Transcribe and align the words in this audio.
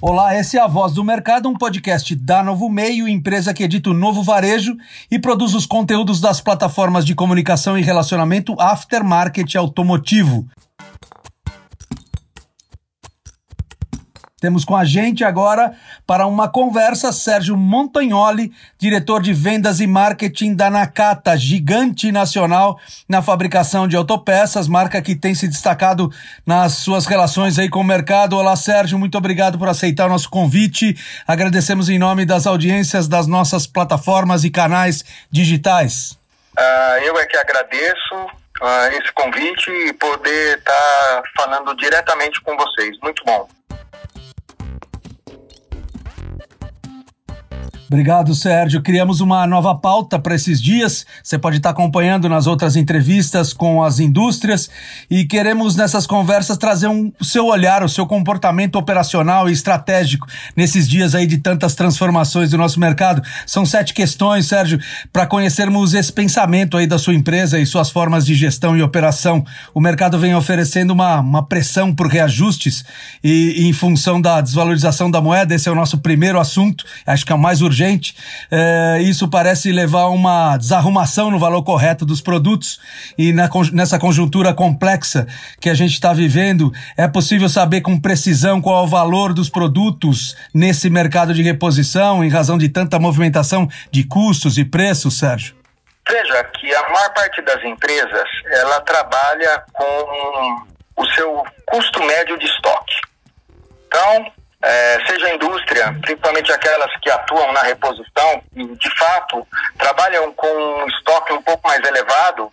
Olá, 0.00 0.38
esse 0.38 0.56
é 0.56 0.60
a 0.60 0.68
Voz 0.68 0.92
do 0.92 1.02
Mercado, 1.02 1.48
um 1.48 1.54
podcast 1.54 2.14
da 2.14 2.40
Novo 2.40 2.68
Meio, 2.68 3.08
empresa 3.08 3.52
que 3.52 3.64
edita 3.64 3.90
o 3.90 3.92
Novo 3.92 4.22
Varejo 4.22 4.76
e 5.10 5.18
produz 5.18 5.54
os 5.54 5.66
conteúdos 5.66 6.20
das 6.20 6.40
plataformas 6.40 7.04
de 7.04 7.16
comunicação 7.16 7.76
e 7.76 7.82
relacionamento 7.82 8.54
Aftermarket 8.60 9.56
Automotivo. 9.56 10.46
Temos 14.40 14.64
com 14.64 14.76
a 14.76 14.84
gente 14.84 15.24
agora 15.24 15.74
para 16.06 16.24
uma 16.24 16.48
conversa 16.48 17.10
Sérgio 17.12 17.56
Montagnoli, 17.56 18.52
diretor 18.78 19.20
de 19.20 19.32
vendas 19.32 19.80
e 19.80 19.86
marketing 19.86 20.54
da 20.54 20.70
Nakata, 20.70 21.36
gigante 21.36 22.12
nacional 22.12 22.78
na 23.08 23.20
fabricação 23.20 23.88
de 23.88 23.96
autopeças, 23.96 24.68
marca 24.68 25.02
que 25.02 25.16
tem 25.16 25.34
se 25.34 25.48
destacado 25.48 26.08
nas 26.46 26.74
suas 26.74 27.04
relações 27.04 27.58
aí 27.58 27.68
com 27.68 27.80
o 27.80 27.84
mercado. 27.84 28.36
Olá, 28.36 28.54
Sérgio, 28.54 28.96
muito 28.96 29.18
obrigado 29.18 29.58
por 29.58 29.68
aceitar 29.68 30.06
o 30.06 30.10
nosso 30.10 30.30
convite. 30.30 30.96
Agradecemos 31.26 31.88
em 31.88 31.98
nome 31.98 32.24
das 32.24 32.46
audiências 32.46 33.08
das 33.08 33.26
nossas 33.26 33.66
plataformas 33.66 34.44
e 34.44 34.50
canais 34.50 35.04
digitais. 35.28 36.16
Uh, 36.56 37.02
eu 37.02 37.18
é 37.18 37.26
que 37.26 37.36
agradeço 37.36 38.14
uh, 38.14 38.88
esse 38.92 39.12
convite 39.12 39.68
e 39.68 39.92
poder 39.94 40.58
estar 40.58 40.72
tá 40.72 41.22
falando 41.36 41.74
diretamente 41.74 42.40
com 42.40 42.56
vocês. 42.56 42.96
Muito 43.02 43.24
bom. 43.24 43.48
Obrigado, 47.90 48.34
Sérgio. 48.34 48.82
Criamos 48.82 49.22
uma 49.22 49.46
nova 49.46 49.74
pauta 49.74 50.18
para 50.18 50.34
esses 50.34 50.60
dias. 50.60 51.06
Você 51.22 51.38
pode 51.38 51.56
estar 51.56 51.70
acompanhando 51.70 52.28
nas 52.28 52.46
outras 52.46 52.76
entrevistas 52.76 53.54
com 53.54 53.82
as 53.82 53.98
indústrias 53.98 54.68
e 55.10 55.24
queremos 55.24 55.74
nessas 55.74 56.06
conversas 56.06 56.58
trazer 56.58 56.88
um, 56.88 57.10
o 57.18 57.24
seu 57.24 57.46
olhar, 57.46 57.82
o 57.82 57.88
seu 57.88 58.06
comportamento 58.06 58.76
operacional 58.76 59.48
e 59.48 59.54
estratégico 59.54 60.26
nesses 60.54 60.86
dias 60.86 61.14
aí 61.14 61.26
de 61.26 61.38
tantas 61.38 61.74
transformações 61.74 62.50
do 62.50 62.58
nosso 62.58 62.78
mercado. 62.78 63.22
São 63.46 63.64
sete 63.64 63.94
questões, 63.94 64.46
Sérgio, 64.46 64.78
para 65.10 65.26
conhecermos 65.26 65.94
esse 65.94 66.12
pensamento 66.12 66.76
aí 66.76 66.86
da 66.86 66.98
sua 66.98 67.14
empresa 67.14 67.58
e 67.58 67.64
suas 67.64 67.88
formas 67.88 68.26
de 68.26 68.34
gestão 68.34 68.76
e 68.76 68.82
operação. 68.82 69.42
O 69.72 69.80
mercado 69.80 70.18
vem 70.18 70.34
oferecendo 70.34 70.90
uma, 70.90 71.20
uma 71.20 71.42
pressão 71.42 71.94
por 71.94 72.06
reajustes 72.06 72.84
e, 73.24 73.62
e 73.62 73.66
em 73.66 73.72
função 73.72 74.20
da 74.20 74.42
desvalorização 74.42 75.10
da 75.10 75.22
moeda. 75.22 75.54
Esse 75.54 75.70
é 75.70 75.72
o 75.72 75.74
nosso 75.74 75.96
primeiro 75.96 76.38
assunto. 76.38 76.84
Acho 77.06 77.24
que 77.24 77.32
é 77.32 77.34
o 77.34 77.38
mais 77.38 77.62
urgente 77.62 77.77
urgente. 77.78 78.16
É, 78.50 78.98
isso 79.02 79.28
parece 79.28 79.70
levar 79.70 80.02
a 80.02 80.08
uma 80.08 80.56
desarrumação 80.56 81.30
no 81.30 81.38
valor 81.38 81.62
correto 81.62 82.04
dos 82.04 82.20
produtos 82.20 82.80
e 83.16 83.32
na, 83.32 83.48
nessa 83.72 83.98
conjuntura 83.98 84.52
complexa 84.52 85.26
que 85.60 85.70
a 85.70 85.74
gente 85.74 85.92
está 85.92 86.12
vivendo, 86.12 86.72
é 86.96 87.06
possível 87.06 87.48
saber 87.48 87.80
com 87.80 88.00
precisão 88.00 88.60
qual 88.60 88.82
é 88.82 88.84
o 88.84 88.88
valor 88.88 89.32
dos 89.32 89.48
produtos 89.48 90.36
nesse 90.52 90.90
mercado 90.90 91.32
de 91.32 91.42
reposição 91.42 92.24
em 92.24 92.28
razão 92.28 92.58
de 92.58 92.68
tanta 92.68 92.98
movimentação 92.98 93.68
de 93.90 94.04
custos 94.04 94.58
e 94.58 94.64
preços, 94.64 95.18
Sérgio? 95.18 95.56
Veja 96.08 96.44
que 96.44 96.74
a 96.74 96.88
maior 96.88 97.12
parte 97.12 97.42
das 97.42 97.62
empresas 97.64 98.28
ela 98.50 98.80
trabalha 98.80 99.62
com 99.72 100.62
o 100.96 101.06
seu 101.14 101.44
custo 101.66 102.02
médio 102.02 102.38
de 102.38 102.46
estoque. 102.46 102.94
Então, 103.86 104.32
é, 104.62 105.06
seja 105.06 105.26
a 105.26 105.34
indústria, 105.34 105.96
principalmente 106.02 106.52
aquelas 106.52 106.92
que 107.00 107.10
atuam 107.10 107.52
na 107.52 107.62
reposição 107.62 108.42
e 108.56 108.66
de 108.66 108.98
fato 108.98 109.46
trabalham 109.78 110.32
com 110.32 110.46
um 110.46 110.86
estoque 110.88 111.32
um 111.32 111.42
pouco 111.42 111.66
mais 111.68 111.84
elevado, 111.86 112.52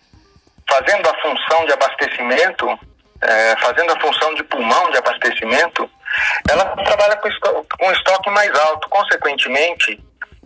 fazendo 0.69 1.09
a 1.09 1.21
função 1.21 1.65
de 1.65 1.73
abastecimento, 1.73 2.79
é, 3.21 3.55
fazendo 3.57 3.91
a 3.93 3.99
função 3.99 4.33
de 4.35 4.43
pulmão 4.43 4.91
de 4.91 4.97
abastecimento, 4.97 5.89
ela 6.49 6.65
trabalha 6.83 7.15
com, 7.17 7.27
estoque, 7.27 7.67
com 7.79 7.91
estoque 7.91 8.29
mais 8.29 8.53
alto. 8.59 8.88
Consequentemente, 8.89 9.99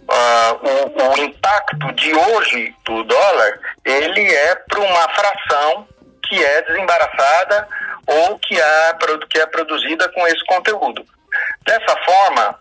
uh, 0.09 0.67
o, 0.67 1.13
o 1.13 1.17
impacto 1.17 1.91
de 1.93 2.13
hoje 2.13 2.73
do 2.85 3.03
dólar 3.03 3.59
ele 3.83 4.33
é 4.33 4.55
para 4.55 4.79
uma 4.79 5.09
fração 5.09 5.87
que 6.27 6.43
é 6.43 6.61
desembaraçada 6.61 7.67
ou 8.07 8.39
que 8.39 8.59
é, 8.59 8.93
que 9.29 9.39
é 9.39 9.45
produzida 9.45 10.09
com 10.09 10.27
esse 10.27 10.43
conteúdo. 10.45 11.05
Dessa 11.65 11.95
forma, 12.05 12.59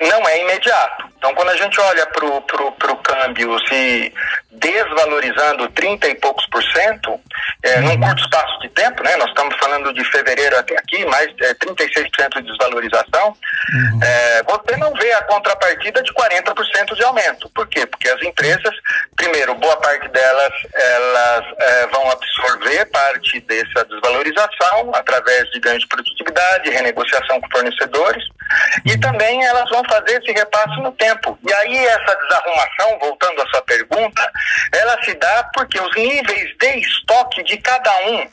não 0.00 0.28
é 0.28 0.42
imediato. 0.42 1.08
Então, 1.18 1.34
quando 1.34 1.50
a 1.50 1.56
gente 1.56 1.80
olha 1.80 2.06
para 2.06 2.92
o 2.92 2.96
câmbio 3.02 3.58
se 3.66 4.12
desvalorizando 4.58 5.68
30 5.70 6.08
e 6.08 6.14
poucos 6.16 6.46
por 6.46 6.62
cento, 6.62 7.18
é, 7.62 7.80
num 7.80 7.90
uhum. 7.90 8.00
curto 8.00 8.22
espaço 8.22 8.60
de 8.60 8.68
tempo, 8.70 9.02
né? 9.02 9.16
Nós 9.16 9.28
estamos 9.28 9.56
falando 9.56 9.92
de 9.92 10.04
fevereiro 10.04 10.56
até 10.58 10.76
aqui, 10.76 11.04
mais 11.06 11.26
é, 11.40 11.54
36% 11.54 12.34
de 12.36 12.42
desvalorização, 12.42 13.28
uhum. 13.28 14.00
é, 14.02 14.42
você 14.42 14.76
não 14.76 14.92
vê 14.94 15.12
a 15.12 15.22
contrapartida 15.22 16.02
de 16.02 16.12
40% 16.12 16.94
de 16.94 17.04
aumento. 17.04 17.48
Por 17.50 17.66
quê? 17.68 17.86
Porque 17.86 18.08
as 18.08 18.22
empresas, 18.22 18.74
primeiro, 19.16 19.54
boa 19.54 19.76
parte 19.76 20.08
delas, 20.08 20.52
elas 20.74 21.44
é, 21.58 21.86
vão 21.88 22.10
absorver 22.10 22.84
parte 22.86 23.40
dessa 23.40 23.84
desvalorização 23.84 24.92
através 24.94 25.50
de 25.50 25.60
ganho 25.60 25.78
de 25.78 25.86
produtividade, 25.86 26.70
renegociação 26.70 27.40
com 27.40 27.50
fornecedores, 27.50 28.24
e 28.84 28.92
uhum. 28.92 29.00
também 29.00 29.44
elas 29.44 29.68
vão 29.70 29.82
fazer 29.88 30.22
esse 30.22 30.32
repasse 30.32 30.80
no 30.80 30.92
tempo. 30.92 31.38
E 31.46 31.52
aí 31.52 31.86
essa 31.86 32.16
desarrumação, 32.16 32.98
voltando 33.00 33.42
à 33.42 33.46
sua 33.48 33.62
pergunta, 33.62 34.32
ela 34.72 35.02
se 35.02 35.14
dá 35.14 35.48
porque 35.54 35.80
os 35.80 35.94
níveis 35.96 36.56
de 36.58 36.78
estoque 36.78 37.42
de 37.44 37.56
cada 37.58 37.94
um 38.06 38.28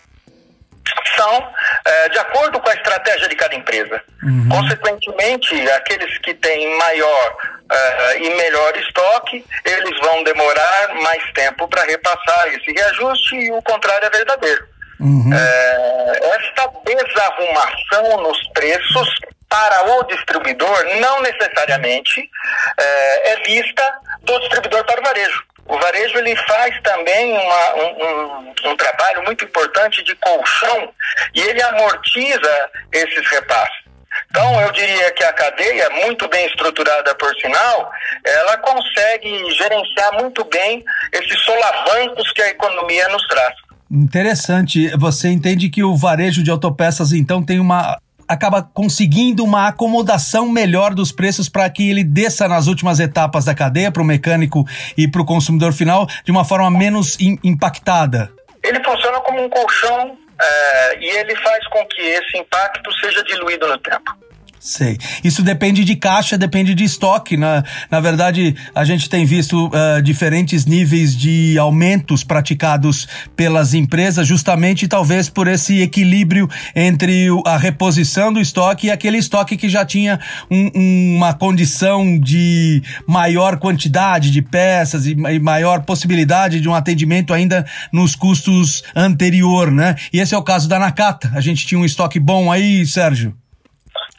são 1.15 1.53
é, 1.85 2.09
de 2.09 2.19
acordo 2.19 2.59
com 2.59 2.69
a 2.69 2.73
estratégia 2.73 3.27
de 3.27 3.35
cada 3.35 3.55
empresa. 3.55 4.01
Uhum. 4.23 4.49
Consequentemente, 4.49 5.69
aqueles 5.71 6.17
que 6.19 6.33
têm 6.35 6.77
maior 6.77 7.37
uh, 7.71 8.17
e 8.23 8.35
melhor 8.35 8.75
estoque, 8.77 9.45
eles 9.65 9.99
vão 9.99 10.23
demorar 10.23 10.93
mais 10.95 11.23
tempo 11.33 11.67
para 11.67 11.83
repassar 11.83 12.47
esse 12.47 12.71
reajuste 12.71 13.35
e 13.35 13.51
o 13.51 13.61
contrário 13.61 14.07
é 14.07 14.09
verdadeiro. 14.09 14.67
Uhum. 14.99 15.29
É, 15.33 16.19
esta 16.35 16.71
desarrumação 16.85 18.23
nos 18.23 18.47
preços 18.53 19.09
para 19.49 19.83
o 19.91 20.03
distribuidor 20.03 20.85
não 20.99 21.21
necessariamente 21.21 22.29
é, 22.77 23.33
é 23.33 23.43
vista 23.43 23.93
do 24.21 24.39
distribuidor 24.39 24.83
para 24.85 24.99
o 24.99 25.03
varejo. 25.03 25.43
O 25.67 25.79
varejo 25.79 26.17
ele 26.19 26.35
faz 26.35 26.79
também 26.83 27.33
uma, 27.33 27.75
um, 27.75 28.03
um, 28.03 28.53
um, 28.65 28.77
trabalho 28.77 29.23
muito 29.23 29.45
importante 29.45 30.03
de 30.03 30.15
colchão 30.15 30.93
e 31.33 31.41
ele 31.41 31.61
amortiza 31.61 32.69
esses 32.91 33.27
repasses. 33.29 33.85
Então, 34.29 34.61
eu 34.61 34.71
diria 34.71 35.11
que 35.11 35.23
a 35.23 35.33
cadeia, 35.33 35.89
muito 35.89 36.27
bem 36.29 36.45
estruturada 36.47 37.15
por 37.15 37.33
sinal, 37.35 37.91
ela 38.23 38.57
consegue 38.57 39.51
gerenciar 39.53 40.13
muito 40.21 40.43
bem 40.45 40.83
esses 41.11 41.39
solavancos 41.41 42.31
que 42.31 42.41
a 42.41 42.49
economia 42.49 43.07
nos 43.09 43.27
traz. 43.27 43.55
Interessante. 43.89 44.89
Você 44.97 45.29
entende 45.29 45.69
que 45.69 45.83
o 45.83 45.95
varejo 45.95 46.43
de 46.43 46.51
autopeças, 46.51 47.11
então, 47.11 47.43
tem 47.43 47.59
uma 47.59 47.97
acaba 48.27 48.61
conseguindo 48.61 49.43
uma 49.43 49.67
acomodação 49.67 50.49
melhor 50.49 50.93
dos 50.93 51.11
preços 51.11 51.49
para 51.49 51.69
que 51.69 51.89
ele 51.89 52.03
desça 52.03 52.47
nas 52.47 52.67
últimas 52.67 52.99
etapas 52.99 53.45
da 53.45 53.55
cadeia 53.55 53.91
para 53.91 54.01
o 54.01 54.05
mecânico 54.05 54.65
e 54.97 55.07
para 55.07 55.21
o 55.21 55.25
consumidor 55.25 55.73
final 55.73 56.07
de 56.23 56.31
uma 56.31 56.43
forma 56.43 56.69
menos 56.71 57.19
in, 57.19 57.37
impactada? 57.43 58.31
Ele 58.63 58.83
funciona 58.83 59.19
como 59.21 59.43
um 59.43 59.49
colchão 59.49 60.17
é, 60.41 60.99
e 60.99 61.17
ele 61.17 61.35
faz 61.35 61.67
com 61.67 61.85
que 61.85 62.01
esse 62.01 62.37
impacto 62.37 62.91
seja 63.01 63.23
diluído 63.23 63.67
no 63.67 63.77
tempo. 63.77 64.24
Sei. 64.65 64.97
Isso 65.23 65.43
depende 65.43 65.85
de 65.85 65.95
caixa, 65.95 66.39
depende 66.39 66.73
de 66.73 66.83
estoque. 66.83 67.37
Na, 67.37 67.63
na 67.91 67.99
verdade, 67.99 68.55
a 68.73 68.83
gente 68.83 69.07
tem 69.07 69.23
visto 69.23 69.67
uh, 69.67 70.01
diferentes 70.01 70.65
níveis 70.65 71.15
de 71.15 71.55
aumentos 71.59 72.23
praticados 72.23 73.07
pelas 73.35 73.75
empresas, 73.75 74.27
justamente 74.27 74.87
talvez 74.87 75.29
por 75.29 75.47
esse 75.47 75.81
equilíbrio 75.81 76.49
entre 76.75 77.27
a 77.45 77.57
reposição 77.57 78.33
do 78.33 78.41
estoque 78.41 78.87
e 78.87 78.91
aquele 78.91 79.19
estoque 79.19 79.55
que 79.55 79.69
já 79.69 79.85
tinha 79.85 80.19
um, 80.49 81.15
uma 81.17 81.31
condição 81.31 82.19
de 82.19 82.81
maior 83.05 83.57
quantidade 83.57 84.31
de 84.31 84.41
peças 84.41 85.05
e, 85.05 85.11
e 85.11 85.39
maior 85.39 85.83
possibilidade 85.83 86.59
de 86.59 86.67
um 86.67 86.73
atendimento 86.73 87.35
ainda 87.35 87.67
nos 87.93 88.15
custos 88.15 88.81
anterior, 88.95 89.69
né? 89.69 89.95
E 90.11 90.19
esse 90.19 90.33
é 90.33 90.37
o 90.39 90.43
caso 90.43 90.67
da 90.67 90.79
Nakata. 90.79 91.31
A 91.35 91.39
gente 91.39 91.67
tinha 91.67 91.79
um 91.79 91.85
estoque 91.85 92.19
bom 92.19 92.51
aí, 92.51 92.83
Sérgio? 92.83 93.35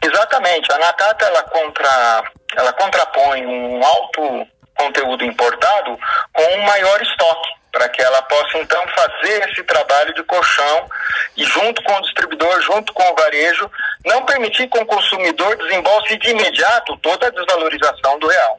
Exatamente. 0.07 0.73
A 0.73 0.79
Nakata 0.79 1.25
ela, 1.25 1.43
contra, 1.45 2.25
ela 2.57 2.73
contrapõe 2.73 3.45
um 3.47 3.85
alto 3.85 4.47
conteúdo 4.75 5.25
importado 5.25 5.99
com 6.33 6.43
um 6.59 6.63
maior 6.63 7.03
estoque, 7.03 7.49
para 7.73 7.89
que 7.89 8.01
ela 8.01 8.23
possa 8.23 8.59
então 8.59 8.83
fazer 8.89 9.49
esse 9.51 9.63
trabalho 9.65 10.15
de 10.15 10.23
colchão 10.25 10.89
e 11.37 11.45
junto 11.45 11.83
com 11.83 11.93
o 11.93 12.03
distribuidor, 12.03 12.63
junto 12.63 12.93
com 12.93 13.03
o 13.03 13.15
varejo, 13.17 13.71
não 14.05 14.25
permitir 14.25 14.69
que 14.69 14.79
o 14.79 14.87
consumidor 14.87 15.57
desembolse 15.57 16.17
de 16.19 16.31
imediato 16.31 16.97
toda 16.99 17.27
a 17.27 17.31
desvalorização 17.31 18.19
do 18.19 18.29
real. 18.29 18.59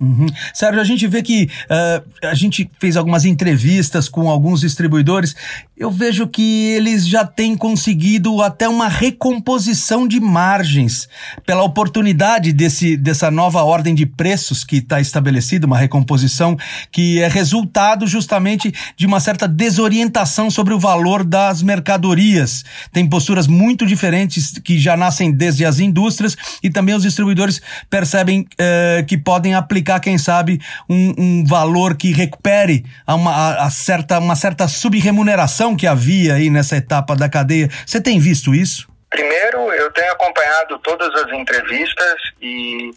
Uhum. 0.00 0.26
Sérgio, 0.54 0.80
a 0.80 0.84
gente 0.84 1.06
vê 1.06 1.22
que 1.22 1.44
uh, 1.44 2.26
a 2.26 2.34
gente 2.34 2.70
fez 2.80 2.96
algumas 2.96 3.26
entrevistas 3.26 4.08
com 4.08 4.30
alguns 4.30 4.60
distribuidores. 4.60 5.36
Eu 5.80 5.90
vejo 5.90 6.28
que 6.28 6.66
eles 6.74 7.08
já 7.08 7.24
têm 7.24 7.56
conseguido 7.56 8.40
até 8.42 8.68
uma 8.68 8.86
recomposição 8.86 10.06
de 10.06 10.20
margens 10.20 11.08
pela 11.44 11.62
oportunidade 11.64 12.52
desse, 12.52 12.96
dessa 12.96 13.30
nova 13.30 13.62
ordem 13.62 13.94
de 13.94 14.06
preços 14.06 14.62
que 14.62 14.76
está 14.76 15.00
estabelecida, 15.00 15.66
uma 15.66 15.78
recomposição 15.78 16.56
que 16.92 17.20
é 17.20 17.26
resultado 17.26 18.06
justamente 18.06 18.72
de 18.96 19.06
uma 19.06 19.18
certa 19.18 19.48
desorientação 19.48 20.50
sobre 20.50 20.72
o 20.72 20.78
valor 20.78 21.24
das 21.24 21.62
mercadorias. 21.62 22.64
Tem 22.92 23.08
posturas 23.08 23.46
muito 23.48 23.84
diferentes 23.86 24.58
que 24.62 24.78
já 24.78 24.96
nascem 24.96 25.32
desde 25.32 25.64
as 25.64 25.80
indústrias 25.80 26.36
e 26.62 26.70
também 26.70 26.94
os 26.94 27.02
distribuidores 27.02 27.60
percebem 27.88 28.40
uh, 28.42 29.04
que 29.06 29.18
podem 29.18 29.54
aplicar 29.54 29.80
aplicar, 29.80 30.00
quem 30.00 30.18
sabe, 30.18 30.60
um, 30.88 31.14
um 31.16 31.44
valor 31.44 31.96
que 31.96 32.12
recupere 32.12 32.84
a 33.06 33.14
uma, 33.14 33.30
a, 33.30 33.66
a 33.66 33.70
certa, 33.70 34.18
uma 34.18 34.36
certa 34.36 34.68
subremuneração 34.68 35.69
que 35.76 35.86
havia 35.86 36.34
aí 36.34 36.50
nessa 36.50 36.76
etapa 36.76 37.14
da 37.16 37.28
cadeia. 37.28 37.68
Você 37.86 38.00
tem 38.00 38.18
visto 38.18 38.54
isso? 38.54 38.88
Primeiro, 39.10 39.72
eu 39.72 39.90
tenho 39.90 40.12
acompanhado 40.12 40.78
todas 40.78 41.12
as 41.20 41.32
entrevistas 41.32 42.14
e 42.40 42.90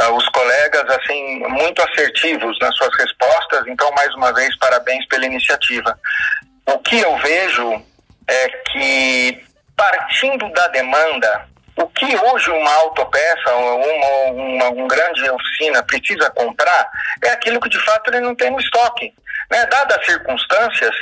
uh, 0.00 0.12
os 0.12 0.28
colegas, 0.28 0.84
assim, 0.90 1.38
muito 1.48 1.82
assertivos 1.82 2.56
nas 2.60 2.74
suas 2.76 2.96
respostas. 2.96 3.66
Então, 3.66 3.90
mais 3.92 4.14
uma 4.14 4.32
vez, 4.32 4.56
parabéns 4.58 5.04
pela 5.08 5.26
iniciativa. 5.26 5.98
O 6.66 6.78
que 6.78 7.00
eu 7.00 7.18
vejo 7.18 7.82
é 8.28 8.48
que, 8.70 9.44
partindo 9.76 10.48
da 10.52 10.68
demanda, 10.68 11.48
o 11.76 11.86
que 11.88 12.16
hoje 12.16 12.50
uma 12.50 12.74
autopeça, 12.74 13.54
uma, 13.54 13.74
uma, 13.74 14.68
uma 14.70 14.86
grande 14.86 15.28
oficina 15.28 15.82
precisa 15.82 16.30
comprar 16.30 16.88
é 17.22 17.30
aquilo 17.30 17.60
que 17.60 17.68
de 17.68 17.78
fato 17.84 18.08
ele 18.08 18.20
não 18.20 18.34
tem 18.34 18.50
no 18.50 18.60
estoque. 18.60 19.12
Né? 19.50 19.66
Dadas 19.66 19.98
as 19.98 20.06
circunstâncias, 20.06 20.94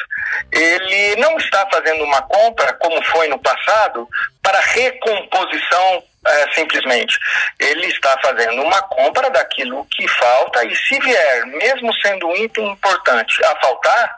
ele 0.52 1.16
não 1.16 1.36
está 1.38 1.66
fazendo 1.72 2.04
uma 2.04 2.22
compra, 2.22 2.72
como 2.74 3.02
foi 3.04 3.28
no 3.28 3.38
passado, 3.38 4.08
para 4.42 4.58
recomposição 4.60 6.02
é, 6.26 6.52
simplesmente. 6.52 7.18
Ele 7.58 7.86
está 7.86 8.18
fazendo 8.22 8.62
uma 8.62 8.82
compra 8.82 9.30
daquilo 9.30 9.86
que 9.90 10.06
falta 10.08 10.64
e 10.64 10.74
se 10.74 10.98
vier, 11.00 11.46
mesmo 11.46 11.92
sendo 11.94 12.26
um 12.26 12.36
item 12.36 12.70
importante, 12.70 13.44
a 13.44 13.56
faltar, 13.56 14.16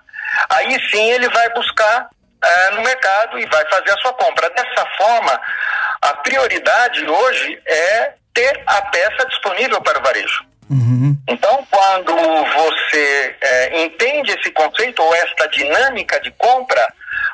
aí 0.51 0.81
sim 0.91 1.11
ele 1.11 1.29
vai 1.29 1.49
buscar 1.51 2.09
é, 2.43 2.71
no 2.71 2.83
mercado 2.83 3.39
e 3.39 3.47
vai 3.47 3.65
fazer 3.69 3.91
a 3.91 3.99
sua 3.99 4.13
compra. 4.15 4.51
Dessa 4.51 4.87
forma, 4.97 5.41
a 6.03 6.15
prioridade 6.15 7.07
hoje 7.09 7.61
é 7.67 8.13
ter 8.35 8.63
a 8.67 8.83
peça 8.83 9.27
disponível 9.29 9.81
para 9.81 9.99
o 9.99 10.03
varejo. 10.03 10.45
Uhum. 10.69 11.17
Então, 11.29 11.67
quando 11.71 12.13
você 12.15 13.37
é, 13.41 13.85
entende 13.85 14.33
esse 14.33 14.51
conceito 14.51 15.03
ou 15.03 15.15
esta 15.15 15.49
dinâmica 15.49 16.21
de 16.21 16.31
compra, 16.33 16.93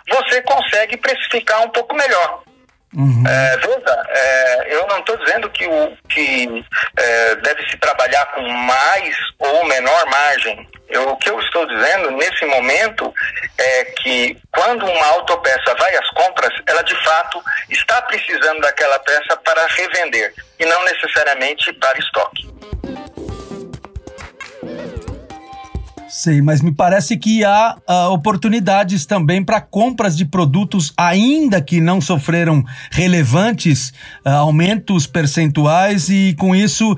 você 0.09 0.43
consegue 0.43 0.97
precificar 0.97 1.63
um 1.63 1.71
pouco 1.71 1.95
melhor. 1.95 2.43
Uhum. 2.95 3.25
É, 3.27 3.57
veja, 3.57 4.07
é, 4.11 4.75
eu 4.75 4.87
não 4.87 4.99
estou 4.99 5.17
dizendo 5.17 5.49
que, 5.51 5.67
o, 5.67 5.97
que 6.09 6.65
é, 6.97 7.37
deve 7.37 7.67
se 7.71 7.77
trabalhar 7.79 8.27
com 8.27 8.43
mais 8.43 9.17
ou 9.39 9.65
menor 9.65 10.07
margem. 10.07 10.69
Eu, 10.89 11.09
o 11.09 11.17
que 11.17 11.31
eu 11.31 11.41
estou 11.41 11.67
dizendo 11.67 12.11
nesse 12.11 12.45
momento 12.45 13.15
é 13.57 13.85
que 13.85 14.37
quando 14.53 14.85
uma 14.85 15.07
autopeça 15.07 15.75
vai 15.79 15.97
às 15.97 16.11
compras, 16.11 16.53
ela 16.67 16.83
de 16.83 16.95
fato 17.03 17.43
está 17.71 18.03
precisando 18.03 18.61
daquela 18.61 18.99
peça 18.99 19.37
para 19.39 19.67
revender 19.69 20.35
e 20.59 20.67
não 20.67 20.85
necessariamente 20.85 21.73
para 21.73 21.99
estoque. 21.99 22.53
Sei, 26.15 26.43
mas 26.43 26.61
me 26.61 26.71
parece 26.71 27.17
que 27.17 27.43
há 27.43 27.75
uh, 27.89 28.13
oportunidades 28.13 29.07
também 29.07 29.43
para 29.43 29.63
compras 29.63 30.15
de 30.15 30.27
produtos, 30.27 30.93
ainda 30.95 31.59
que 31.59 31.81
não 31.81 32.03
sofreram 32.03 32.63
relevantes 32.91 33.95
uh, 34.23 34.29
aumentos 34.29 35.07
percentuais, 35.07 36.11
e 36.11 36.35
com 36.39 36.55
isso 36.55 36.95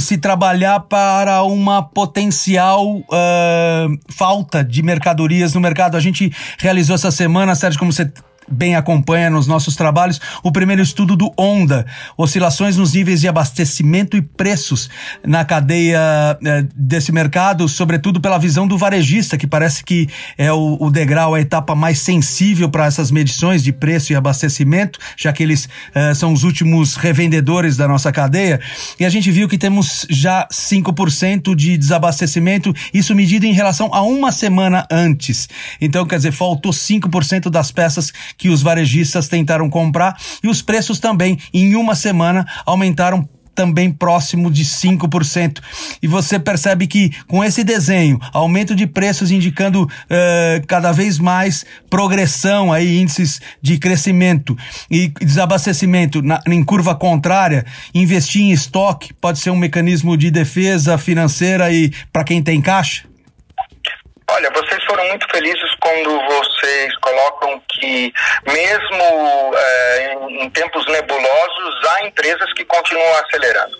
se 0.00 0.16
trabalhar 0.16 0.80
para 0.80 1.42
uma 1.42 1.82
potencial 1.82 2.96
uh, 2.96 3.98
falta 4.08 4.64
de 4.64 4.82
mercadorias 4.82 5.52
no 5.52 5.60
mercado. 5.60 5.98
A 5.98 6.00
gente 6.00 6.32
realizou 6.58 6.94
essa 6.94 7.10
semana, 7.10 7.54
Sérgio, 7.54 7.78
como 7.78 7.92
você 7.92 8.10
bem 8.50 8.74
acompanha 8.74 9.30
nos 9.30 9.46
nossos 9.46 9.74
trabalhos, 9.74 10.20
o 10.42 10.52
primeiro 10.52 10.82
estudo 10.82 11.16
do 11.16 11.32
ONDA, 11.36 11.86
oscilações 12.16 12.76
nos 12.76 12.94
níveis 12.94 13.20
de 13.20 13.28
abastecimento 13.28 14.16
e 14.16 14.22
preços 14.22 14.90
na 15.24 15.44
cadeia 15.44 15.98
eh, 16.44 16.66
desse 16.74 17.12
mercado, 17.12 17.68
sobretudo 17.68 18.20
pela 18.20 18.38
visão 18.38 18.66
do 18.66 18.76
varejista, 18.76 19.36
que 19.36 19.46
parece 19.46 19.84
que 19.84 20.08
é 20.36 20.52
o, 20.52 20.76
o 20.80 20.90
degrau, 20.90 21.34
a 21.34 21.40
etapa 21.40 21.74
mais 21.74 21.98
sensível 21.98 22.68
para 22.68 22.86
essas 22.86 23.10
medições 23.10 23.62
de 23.62 23.72
preço 23.72 24.12
e 24.12 24.16
abastecimento, 24.16 24.98
já 25.16 25.32
que 25.32 25.42
eles 25.42 25.68
eh, 25.94 26.14
são 26.14 26.32
os 26.32 26.44
últimos 26.44 26.96
revendedores 26.96 27.76
da 27.76 27.88
nossa 27.88 28.12
cadeia. 28.12 28.60
E 28.98 29.04
a 29.04 29.08
gente 29.08 29.30
viu 29.30 29.48
que 29.48 29.58
temos 29.58 30.06
já 30.10 30.46
5% 30.50 31.54
de 31.54 31.76
desabastecimento, 31.76 32.74
isso 32.92 33.14
medido 33.14 33.46
em 33.46 33.52
relação 33.52 33.90
a 33.92 34.02
uma 34.02 34.30
semana 34.30 34.86
antes. 34.90 35.48
Então, 35.80 36.06
quer 36.06 36.16
dizer, 36.16 36.32
faltou 36.32 36.72
5% 36.72 37.50
das 37.50 37.70
peças 37.70 38.12
que 38.36 38.48
os 38.48 38.62
varejistas 38.62 39.28
tentaram 39.28 39.68
comprar 39.70 40.16
e 40.42 40.48
os 40.48 40.62
preços 40.62 40.98
também, 40.98 41.38
em 41.52 41.74
uma 41.76 41.94
semana, 41.94 42.46
aumentaram 42.64 43.28
também 43.54 43.90
próximo 43.90 44.50
de 44.50 44.64
5%. 44.64 45.60
E 46.02 46.08
você 46.08 46.38
percebe 46.38 46.86
que 46.86 47.12
com 47.26 47.42
esse 47.42 47.62
desenho, 47.62 48.18
aumento 48.32 48.74
de 48.74 48.86
preços 48.86 49.30
indicando 49.30 49.84
uh, 49.84 50.66
cada 50.66 50.92
vez 50.92 51.18
mais 51.18 51.64
progressão, 51.88 52.72
aí, 52.72 53.00
índices 53.00 53.40
de 53.62 53.78
crescimento 53.78 54.56
e 54.90 55.08
desabastecimento 55.08 56.20
na, 56.20 56.40
em 56.46 56.64
curva 56.64 56.94
contrária, 56.94 57.64
investir 57.94 58.42
em 58.42 58.50
estoque 58.50 59.14
pode 59.14 59.38
ser 59.38 59.50
um 59.50 59.56
mecanismo 59.56 60.16
de 60.16 60.30
defesa 60.30 60.98
financeira 60.98 61.72
e 61.72 61.92
para 62.12 62.24
quem 62.24 62.42
tem 62.42 62.60
caixa? 62.60 63.13
Olha, 64.30 64.50
vocês 64.50 64.82
foram 64.84 65.06
muito 65.08 65.26
felizes 65.30 65.74
quando 65.80 66.18
vocês 66.26 66.96
colocam 66.98 67.62
que, 67.68 68.12
mesmo 68.46 69.54
é, 69.56 70.14
em, 70.14 70.44
em, 70.44 70.50
tempos 70.50 70.86
nebulosos, 70.86 71.88
há 71.88 72.06
empresas 72.06 72.52
que 72.54 72.64
continuam 72.64 73.14
acelerando. 73.18 73.76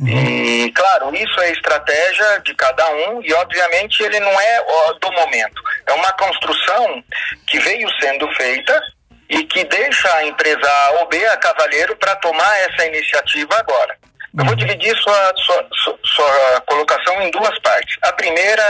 Uhum. 0.00 0.08
E, 0.08 0.72
claro, 0.72 1.14
isso 1.14 1.40
é 1.40 1.52
estratégia 1.52 2.40
de 2.40 2.54
cada 2.54 2.88
um 2.90 3.22
e, 3.22 3.32
obviamente, 3.34 4.02
ele 4.02 4.18
não 4.18 4.40
é 4.40 4.64
do 5.00 5.12
momento. 5.12 5.62
É 5.86 5.92
uma 5.92 6.12
construção 6.12 7.04
que 7.46 7.58
veio 7.58 7.88
sendo 8.00 8.26
feita 8.34 8.80
e 9.28 9.44
que 9.44 9.64
deixa 9.64 10.12
a 10.16 10.26
empresa 10.26 10.66
A 10.66 10.90
ou 11.00 11.08
B 11.08 11.24
a 11.26 11.36
cavaleiro 11.36 11.96
para 11.96 12.16
tomar 12.16 12.58
essa 12.60 12.86
iniciativa 12.86 13.56
agora. 13.58 13.96
Eu 14.36 14.44
vou 14.44 14.50
uhum. 14.50 14.56
dividir 14.56 14.96
sua, 14.96 15.32
sua, 15.36 15.66
sua, 15.74 15.98
sua 16.04 16.60
colocação 16.66 17.20
em 17.22 17.30
duas 17.30 17.58
partes. 17.58 17.96
A 18.02 18.12
primeira 18.12 18.62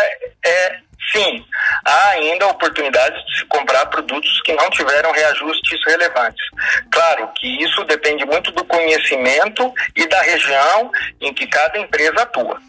é 0.44 0.76
sim, 1.12 1.44
há 1.84 2.08
ainda 2.10 2.46
oportunidades 2.46 3.24
de 3.26 3.38
se 3.38 3.44
comprar 3.46 3.86
produtos 3.86 4.40
que 4.42 4.52
não 4.52 4.70
tiveram 4.70 5.12
reajustes 5.12 5.84
relevantes. 5.84 6.44
Claro 6.90 7.28
que 7.36 7.62
isso 7.62 7.84
depende 7.84 8.24
muito 8.24 8.50
do 8.52 8.64
conhecimento 8.64 9.72
e 9.96 10.06
da 10.06 10.20
região 10.22 10.90
em 11.20 11.32
que 11.34 11.46
cada 11.46 11.78
empresa 11.78 12.22
atua. 12.22 12.60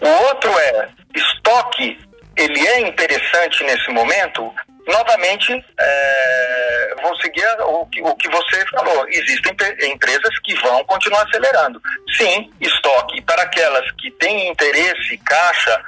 O 0.00 0.08
outro 0.28 0.50
é 0.58 0.88
estoque, 1.14 1.98
ele 2.36 2.66
é 2.66 2.80
interessante 2.80 3.64
nesse 3.64 3.90
momento 3.90 4.52
novamente, 4.86 5.52
é, 5.80 6.94
vou 7.02 7.16
seguir 7.16 7.44
o 7.60 7.86
que, 7.86 8.00
o 8.02 8.14
que 8.14 8.28
você 8.28 8.64
falou. 8.66 9.06
Existem 9.08 9.54
empresas 9.90 10.38
que 10.44 10.54
vão 10.60 10.84
continuar 10.84 11.22
acelerando. 11.22 11.80
Sim, 12.16 12.52
estoque 12.60 13.20
para 13.22 13.42
aquelas 13.42 13.90
que 13.92 14.10
têm 14.12 14.48
interesse, 14.48 15.18
caixa, 15.18 15.82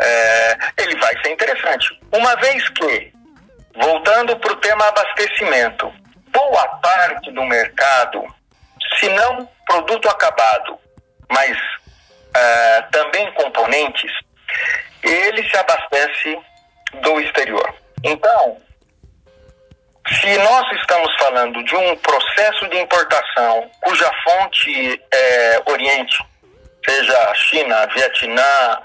é, 0.00 0.58
ele 0.78 0.96
vai 1.00 1.20
ser 1.22 1.32
interessante. 1.32 2.00
Uma 2.12 2.36
vez 2.36 2.68
que, 2.70 3.12
voltando 3.74 4.36
para 4.36 4.52
o 4.52 4.56
tema 4.56 4.86
abastecimento, 4.86 5.92
boa 6.28 6.66
parte 6.80 7.32
do 7.32 7.42
mercado, 7.42 8.24
se 8.98 9.08
não 9.08 9.48
produto 9.66 10.08
acabado, 10.08 10.78
mas 11.28 11.56
é, 12.36 12.82
também 12.92 13.32
componentes, 13.32 14.12
ele 15.02 15.48
se 15.48 15.56
abastece 15.56 16.38
do 17.02 17.20
exterior. 17.20 17.74
Então, 18.02 18.58
se 20.08 20.36
nós 20.38 20.72
estamos 20.80 21.14
falando 21.18 21.62
de 21.64 21.74
um 21.74 21.96
processo 21.96 22.68
de 22.68 22.78
importação 22.78 23.70
cuja 23.82 24.10
fonte 24.22 25.02
é 25.10 25.62
Oriente, 25.66 26.24
seja 26.84 27.34
China, 27.34 27.86
Vietnã, 27.86 28.78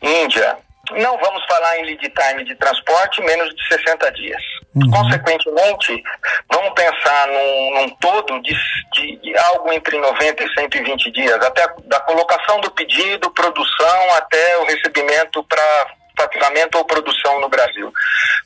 Índia, 0.00 0.56
não 0.90 1.16
vamos 1.18 1.44
falar 1.46 1.78
em 1.78 1.84
lead 1.84 2.10
time 2.10 2.44
de 2.44 2.56
transporte 2.56 3.22
menos 3.22 3.54
de 3.54 3.68
60 3.68 4.12
dias. 4.12 4.42
Uhum. 4.74 4.90
Consequentemente, 4.90 6.02
vamos 6.50 6.72
pensar 6.74 7.28
num, 7.28 7.74
num 7.74 7.88
todo 7.96 8.40
de, 8.42 8.54
de, 8.92 9.16
de, 9.18 9.38
algo 9.38 9.72
entre 9.72 9.98
90 9.98 10.42
e 10.42 10.54
120 10.54 11.10
dias, 11.12 11.44
até 11.44 11.66
da 11.84 12.00
colocação 12.00 12.60
do 12.60 12.70
pedido, 12.72 13.30
produção, 13.30 14.14
até 14.14 14.58
o 14.58 14.64
recebimento 14.64 15.44
para 15.44 15.86
faturamento 16.16 16.78
ou 16.78 16.84
produção 16.84 17.40
no 17.40 17.48
Brasil. 17.48 17.92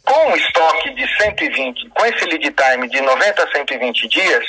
Com 0.05 0.33
o 0.33 0.37
estoque 0.37 0.95
de 0.95 1.17
120, 1.17 1.89
com 1.91 2.07
esse 2.07 2.25
lead 2.27 2.51
time 2.53 2.89
de 2.89 3.01
90 3.01 3.43
a 3.43 3.53
120 3.53 4.09
dias, 4.09 4.47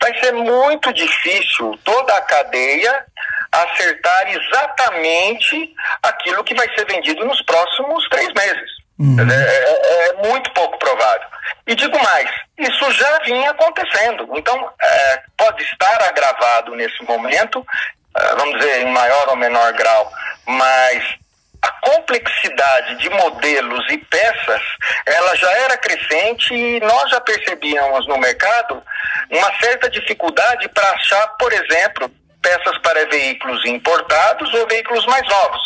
vai 0.00 0.18
ser 0.20 0.32
muito 0.32 0.92
difícil 0.92 1.78
toda 1.84 2.14
a 2.14 2.22
cadeia 2.22 3.06
acertar 3.52 4.28
exatamente 4.28 5.74
aquilo 6.02 6.44
que 6.44 6.54
vai 6.54 6.68
ser 6.74 6.84
vendido 6.86 7.24
nos 7.24 7.40
próximos 7.42 8.08
três 8.08 8.28
meses. 8.34 8.78
Uhum. 8.98 9.16
É, 9.20 9.34
é, 9.34 10.08
é, 10.08 10.28
muito 10.28 10.52
pouco 10.52 10.76
provável. 10.78 11.28
E 11.66 11.74
digo 11.74 11.96
mais, 12.02 12.28
isso 12.58 12.92
já 12.92 13.18
vinha 13.20 13.50
acontecendo. 13.50 14.28
Então, 14.34 14.70
é, 14.80 15.22
pode 15.36 15.62
estar 15.62 16.02
agravado 16.02 16.74
nesse 16.74 17.02
momento, 17.04 17.64
é, 18.16 18.34
vamos 18.34 18.58
dizer, 18.58 18.82
em 18.82 18.92
maior 18.92 19.28
ou 19.28 19.36
menor 19.36 19.72
grau, 19.74 20.12
mas 20.46 21.04
a 21.62 21.72
complexidade 21.80 22.96
de 22.96 23.10
modelos 23.10 23.84
e 23.90 23.98
peças, 23.98 24.62
ela 25.06 25.34
já 25.36 25.50
era 25.58 25.76
crescente 25.76 26.54
e 26.54 26.80
nós 26.80 27.10
já 27.10 27.20
percebíamos 27.20 28.06
no 28.06 28.16
mercado 28.18 28.82
uma 29.30 29.52
certa 29.60 29.90
dificuldade 29.90 30.68
para 30.68 30.90
achar, 30.90 31.26
por 31.38 31.52
exemplo, 31.52 32.10
peças 32.42 32.78
para 32.78 33.06
veículos 33.06 33.64
importados 33.66 34.52
ou 34.54 34.66
veículos 34.66 35.04
mais 35.06 35.26
novos. 35.28 35.60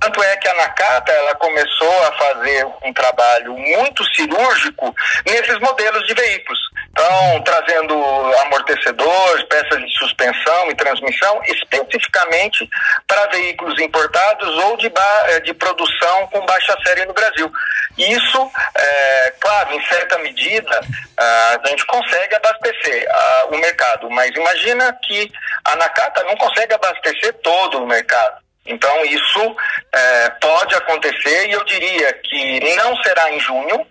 Tanto 0.00 0.22
é 0.22 0.36
que 0.36 0.48
a 0.48 0.54
Nakata 0.54 1.12
ela 1.12 1.34
começou 1.36 2.04
a 2.04 2.12
fazer 2.12 2.66
um 2.84 2.92
trabalho 2.92 3.52
muito 3.56 4.04
cirúrgico 4.14 4.94
nesses 5.26 5.58
modelos 5.58 6.06
de 6.06 6.14
veículos. 6.14 6.58
Então, 6.98 7.40
trazendo 7.42 7.94
amortecedores, 8.40 9.44
peças 9.44 9.78
de 9.78 9.98
suspensão 9.98 10.68
e 10.68 10.74
transmissão, 10.74 11.40
especificamente 11.46 12.68
para 13.06 13.24
veículos 13.28 13.80
importados 13.80 14.48
ou 14.64 14.76
de, 14.76 14.92
eh, 15.28 15.40
de 15.40 15.54
produção 15.54 16.26
com 16.26 16.44
baixa 16.44 16.76
série 16.84 17.04
no 17.04 17.14
Brasil. 17.14 17.52
Isso, 17.96 18.50
é, 18.74 19.32
claro, 19.38 19.74
em 19.74 19.86
certa 19.86 20.18
medida, 20.18 20.80
a 21.16 21.68
gente 21.68 21.86
consegue 21.86 22.34
abastecer 22.34 23.06
o 23.50 23.56
mercado, 23.58 24.10
mas 24.10 24.34
imagina 24.34 24.92
que 25.04 25.30
a 25.66 25.76
Nakata 25.76 26.24
não 26.24 26.36
consegue 26.36 26.74
abastecer 26.74 27.32
todo 27.44 27.78
o 27.78 27.86
mercado. 27.86 28.38
Então, 28.66 29.04
isso 29.04 29.56
é, 29.94 30.30
pode 30.40 30.74
acontecer 30.74 31.48
e 31.48 31.52
eu 31.52 31.64
diria 31.64 32.12
que 32.12 32.74
não 32.74 32.96
será 33.02 33.30
em 33.32 33.38
junho, 33.38 33.86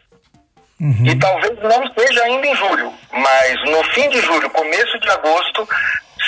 Uhum. 0.79 1.05
E 1.05 1.17
talvez 1.17 1.57
não 1.59 1.91
seja 1.97 2.23
ainda 2.23 2.45
em 2.45 2.55
julho, 2.55 2.93
mas 3.11 3.71
no 3.71 3.83
fim 3.93 4.07
de 4.09 4.21
julho, 4.21 4.49
começo 4.51 4.99
de 4.99 5.09
agosto, 5.09 5.67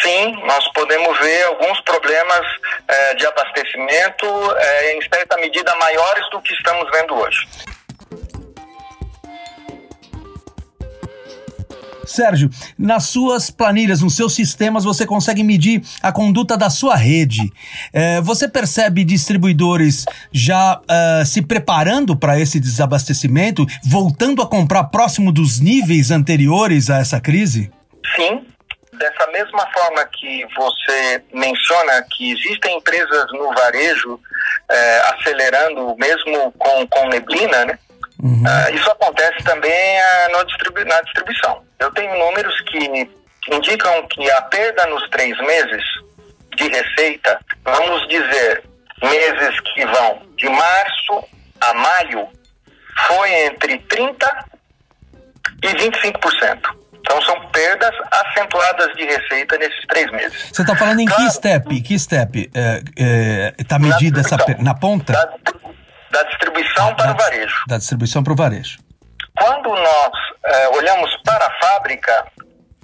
sim, 0.02 0.32
nós 0.44 0.68
podemos 0.74 1.20
ver 1.20 1.44
alguns 1.44 1.80
problemas 1.82 2.46
é, 2.88 3.14
de 3.16 3.28
abastecimento, 3.28 4.26
é, 4.58 4.94
em 4.96 5.02
certa 5.02 5.38
medida 5.38 5.76
maiores 5.76 6.28
do 6.32 6.42
que 6.42 6.54
estamos 6.54 6.90
vendo 6.92 7.16
hoje. 7.16 7.48
Sérgio, 12.06 12.50
nas 12.78 13.06
suas 13.06 13.50
planilhas, 13.50 14.02
nos 14.02 14.16
seus 14.16 14.34
sistemas, 14.34 14.84
você 14.84 15.06
consegue 15.06 15.44
medir 15.44 15.82
a 16.02 16.12
conduta 16.12 16.58
da 16.58 16.70
sua 16.70 16.96
rede. 16.96 17.52
É, 17.94 18.22
você 18.22 18.48
percebe 18.48 19.04
distribuidores 19.04 20.06
já 20.32 20.80
uh, 20.80 21.26
se 21.26 21.42
preparando 21.42 22.16
para 22.16 22.40
esse 22.40 22.60
desabastecimento, 22.60 23.66
voltando 23.84 24.42
a 24.42 24.48
comprar 24.48 24.86
próximo 24.86 25.32
dos 25.32 25.60
níveis 25.60 26.12
anteriores 26.12 26.90
a 26.90 27.00
essa 27.00 27.20
crise? 27.20 27.72
Sim, 28.16 28.46
dessa 28.94 29.28
mesma 29.32 29.68
forma 29.72 30.06
que 30.06 30.46
você 30.56 31.24
menciona 31.34 32.04
que 32.12 32.32
existem 32.32 32.78
empresas 32.78 33.26
no 33.32 33.54
varejo 33.54 34.20
é, 34.70 35.02
acelerando 35.14 35.96
mesmo 35.98 36.52
com, 36.52 36.88
com 36.88 37.08
neblina, 37.08 37.66
né? 37.66 37.80
Uhum. 38.22 38.44
Uh, 38.44 38.76
isso 38.76 38.90
acontece 38.92 39.42
também 39.46 39.98
uh, 40.36 40.46
distribu 40.46 40.84
na 40.86 41.02
distribuição. 41.02 41.64
Eu 41.80 41.92
tenho 41.92 42.18
números 42.18 42.54
que 42.62 43.10
indicam 43.52 44.08
que 44.08 44.30
a 44.32 44.42
perda 44.44 44.86
nos 44.88 45.10
três 45.10 45.38
meses 45.40 45.84
de 46.56 46.68
receita, 46.68 47.40
vamos 47.64 48.08
dizer, 48.08 48.64
meses 49.02 49.60
que 49.62 49.86
vão 49.86 50.22
de 50.36 50.50
março 50.50 51.24
a 51.62 51.74
maio, 51.74 52.28
foi 53.08 53.32
entre 53.46 53.80
30% 53.80 54.16
e 55.64 55.68
25%. 55.68 56.80
Então 57.00 57.22
são 57.24 57.48
perdas 57.48 57.96
acentuadas 58.12 58.94
de 58.96 59.06
receita 59.06 59.58
nesses 59.58 59.86
três 59.88 60.12
meses. 60.12 60.50
Você 60.54 60.62
está 60.62 60.76
falando 60.76 61.00
em 61.00 61.06
claro, 61.06 61.24
que 61.24 61.32
step? 61.32 61.82
Que 61.82 61.98
step? 61.98 62.40
Está 62.40 62.60
é, 62.60 63.54
é, 63.58 63.64
tá 63.64 63.80
medida 63.80 64.20
essa 64.20 64.38
na 64.60 64.76
ponta? 64.76 65.14
Da, 65.14 65.26
da 66.12 66.24
distribuição 66.24 66.90
ah, 66.90 66.96
para 66.96 67.06
da, 67.08 67.14
o 67.14 67.18
varejo. 67.18 67.64
Da 67.68 67.78
distribuição 67.78 68.24
para 68.24 68.34
o 68.34 68.36
varejo. 68.36 68.78
Quando 69.40 69.70
nós 69.70 70.12
é, 70.46 70.68
olhamos 70.70 71.10
para 71.24 71.46
a 71.46 71.52
fábrica, 71.62 72.28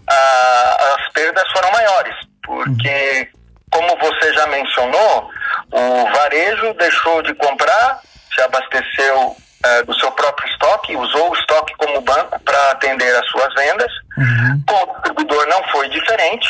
a, 0.10 0.96
as 0.96 1.14
perdas 1.14 1.44
foram 1.52 1.72
maiores, 1.72 2.16
porque, 2.44 3.30
como 3.72 3.98
você 3.98 4.34
já 4.34 4.48
mencionou, 4.48 5.30
o 5.72 6.06
varejo 6.14 6.74
deixou 6.76 7.22
de 7.24 7.34
comprar, 7.36 8.00
se 8.34 8.42
abasteceu 8.42 9.36
é, 9.66 9.84
do 9.84 9.94
seu 10.00 10.12
próprio 10.12 10.50
estoque, 10.50 10.96
usou 10.96 11.32
o 11.32 11.36
estoque 11.36 11.74
como 11.78 12.02
banco 12.02 12.40
para 12.40 12.72
atender 12.72 13.16
as 13.16 13.28
suas 13.30 13.54
vendas. 13.54 13.92
Uhum. 14.18 14.64
Com 14.68 14.76
o 14.76 14.94
distribuidor 14.94 15.46
não 15.48 15.64
foi 15.70 15.90
diferente. 15.90 16.48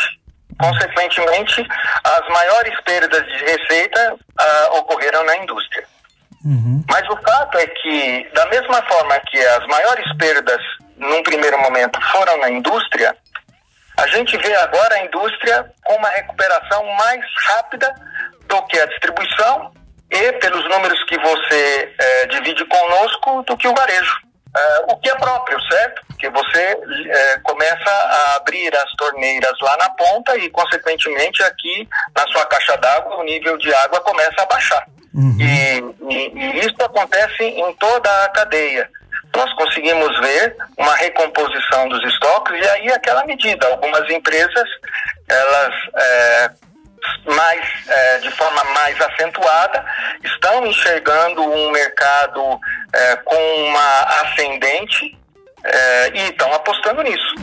Consequentemente, 0.57 1.67
as 2.03 2.27
maiores 2.29 2.79
perdas 2.81 3.25
de 3.25 3.43
receita 3.43 4.13
uh, 4.13 4.77
ocorreram 4.77 5.25
na 5.25 5.35
indústria. 5.37 5.85
Uhum. 6.45 6.83
Mas 6.87 7.01
o 7.09 7.17
fato 7.17 7.57
é 7.57 7.65
que, 7.65 8.29
da 8.33 8.45
mesma 8.47 8.81
forma 8.83 9.19
que 9.21 9.39
as 9.39 9.65
maiores 9.67 10.05
perdas, 10.17 10.61
num 10.95 11.23
primeiro 11.23 11.57
momento, 11.59 11.99
foram 12.11 12.37
na 12.37 12.49
indústria, 12.51 13.15
a 13.97 14.07
gente 14.07 14.37
vê 14.37 14.53
agora 14.55 14.95
a 14.95 15.05
indústria 15.05 15.65
com 15.83 15.95
uma 15.95 16.09
recuperação 16.09 16.85
mais 16.93 17.25
rápida 17.47 17.93
do 18.47 18.61
que 18.67 18.77
a 18.77 18.85
distribuição 18.85 19.71
e, 20.11 20.33
pelos 20.33 20.69
números 20.69 21.03
que 21.05 21.17
você 21.17 21.95
é, 21.99 22.25
divide 22.27 22.63
conosco, 22.65 23.43
do 23.43 23.57
que 23.57 23.67
o 23.67 23.73
varejo. 23.73 24.25
É, 24.55 24.79
o 24.87 24.97
que 24.97 25.09
é 25.09 25.15
próprio, 25.15 25.59
certo? 25.69 26.01
Porque 26.07 26.29
você 26.29 26.77
é, 27.09 27.39
começa 27.39 27.89
a 27.89 28.35
abrir 28.35 28.73
as 28.75 28.91
torneiras 28.93 29.53
lá 29.61 29.75
na 29.77 29.89
ponta 29.89 30.37
e, 30.37 30.49
consequentemente, 30.49 31.41
aqui 31.43 31.89
na 32.15 32.25
sua 32.27 32.45
caixa 32.45 32.77
d'água, 32.77 33.17
o 33.17 33.23
nível 33.23 33.57
de 33.57 33.73
água 33.73 33.99
começa 34.01 34.41
a 34.41 34.45
baixar. 34.45 34.85
Uhum. 35.15 35.37
E, 35.39 36.13
e, 36.13 36.31
e 36.35 36.59
isso 36.59 36.75
acontece 36.83 37.43
em 37.43 37.73
toda 37.75 38.25
a 38.25 38.29
cadeia 38.29 38.89
nós 39.35 39.53
conseguimos 39.53 40.19
ver 40.21 40.55
uma 40.77 40.95
recomposição 40.95 41.89
dos 41.89 42.03
estoques 42.05 42.55
e 42.57 42.69
aí 42.69 42.91
aquela 42.91 43.25
medida. 43.25 43.67
Algumas 43.67 44.09
empresas, 44.09 44.69
elas 45.27 45.73
é, 45.95 46.51
mais, 47.25 47.67
é, 47.87 48.17
de 48.19 48.31
forma 48.31 48.63
mais 48.73 48.99
acentuada, 49.01 49.85
estão 50.23 50.65
enxergando 50.65 51.43
um 51.43 51.71
mercado 51.71 52.59
é, 52.93 53.15
com 53.17 53.63
uma 53.67 53.99
ascendente 54.21 55.17
é, 55.63 56.09
e 56.13 56.29
estão 56.29 56.51
apostando 56.53 57.03
nisso. 57.03 57.35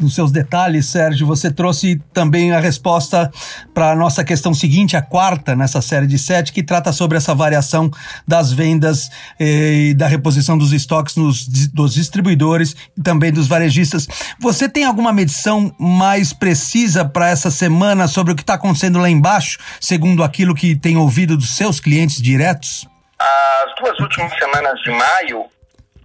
Nos 0.00 0.14
seus 0.14 0.30
detalhes, 0.30 0.86
Sérgio, 0.86 1.26
você 1.26 1.50
trouxe 1.50 2.00
também 2.12 2.52
a 2.52 2.60
resposta 2.60 3.30
para 3.72 3.92
a 3.92 3.96
nossa 3.96 4.24
questão 4.24 4.54
seguinte, 4.54 4.96
a 4.96 5.02
quarta 5.02 5.54
nessa 5.54 5.80
série 5.80 6.06
de 6.06 6.18
sete, 6.18 6.52
que 6.52 6.62
trata 6.62 6.92
sobre 6.92 7.16
essa 7.16 7.34
variação 7.34 7.90
das 8.26 8.52
vendas 8.52 9.10
eh, 9.38 9.90
e 9.90 9.94
da 9.94 10.06
reposição 10.06 10.56
dos 10.56 10.72
estoques 10.72 11.16
nos, 11.16 11.46
dos 11.68 11.94
distribuidores 11.94 12.74
e 12.96 13.02
também 13.02 13.32
dos 13.32 13.46
varejistas. 13.46 14.06
Você 14.40 14.68
tem 14.68 14.84
alguma 14.84 15.12
medição 15.12 15.74
mais 15.78 16.32
precisa 16.32 17.04
para 17.04 17.28
essa 17.28 17.50
semana 17.50 18.08
sobre 18.08 18.32
o 18.32 18.36
que 18.36 18.42
está 18.42 18.54
acontecendo 18.54 18.98
lá 18.98 19.08
embaixo, 19.08 19.58
segundo 19.80 20.22
aquilo 20.22 20.54
que 20.54 20.74
tem 20.76 20.96
ouvido 20.96 21.36
dos 21.36 21.56
seus 21.56 21.80
clientes 21.80 22.20
diretos? 22.20 22.86
As 23.18 23.74
duas 23.80 23.98
últimas 24.00 24.32
semanas 24.38 24.78
de 24.80 24.90
maio 24.90 25.53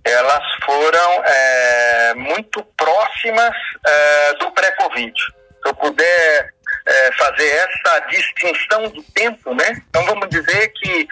elas 0.09 0.43
foram 0.65 1.23
é, 1.25 2.13
muito 2.15 2.63
próximas 2.77 3.55
é, 3.85 4.33
do 4.35 4.51
pré-Covid. 4.51 5.13
Se 5.13 5.69
eu 5.69 5.75
puder 5.75 6.53
é, 6.85 7.11
fazer 7.13 7.47
essa 7.47 7.99
distinção 8.09 8.87
de 8.89 9.01
tempo, 9.13 9.53
né? 9.53 9.81
Então 9.89 10.05
vamos 10.05 10.29
dizer 10.29 10.69
que 10.69 11.07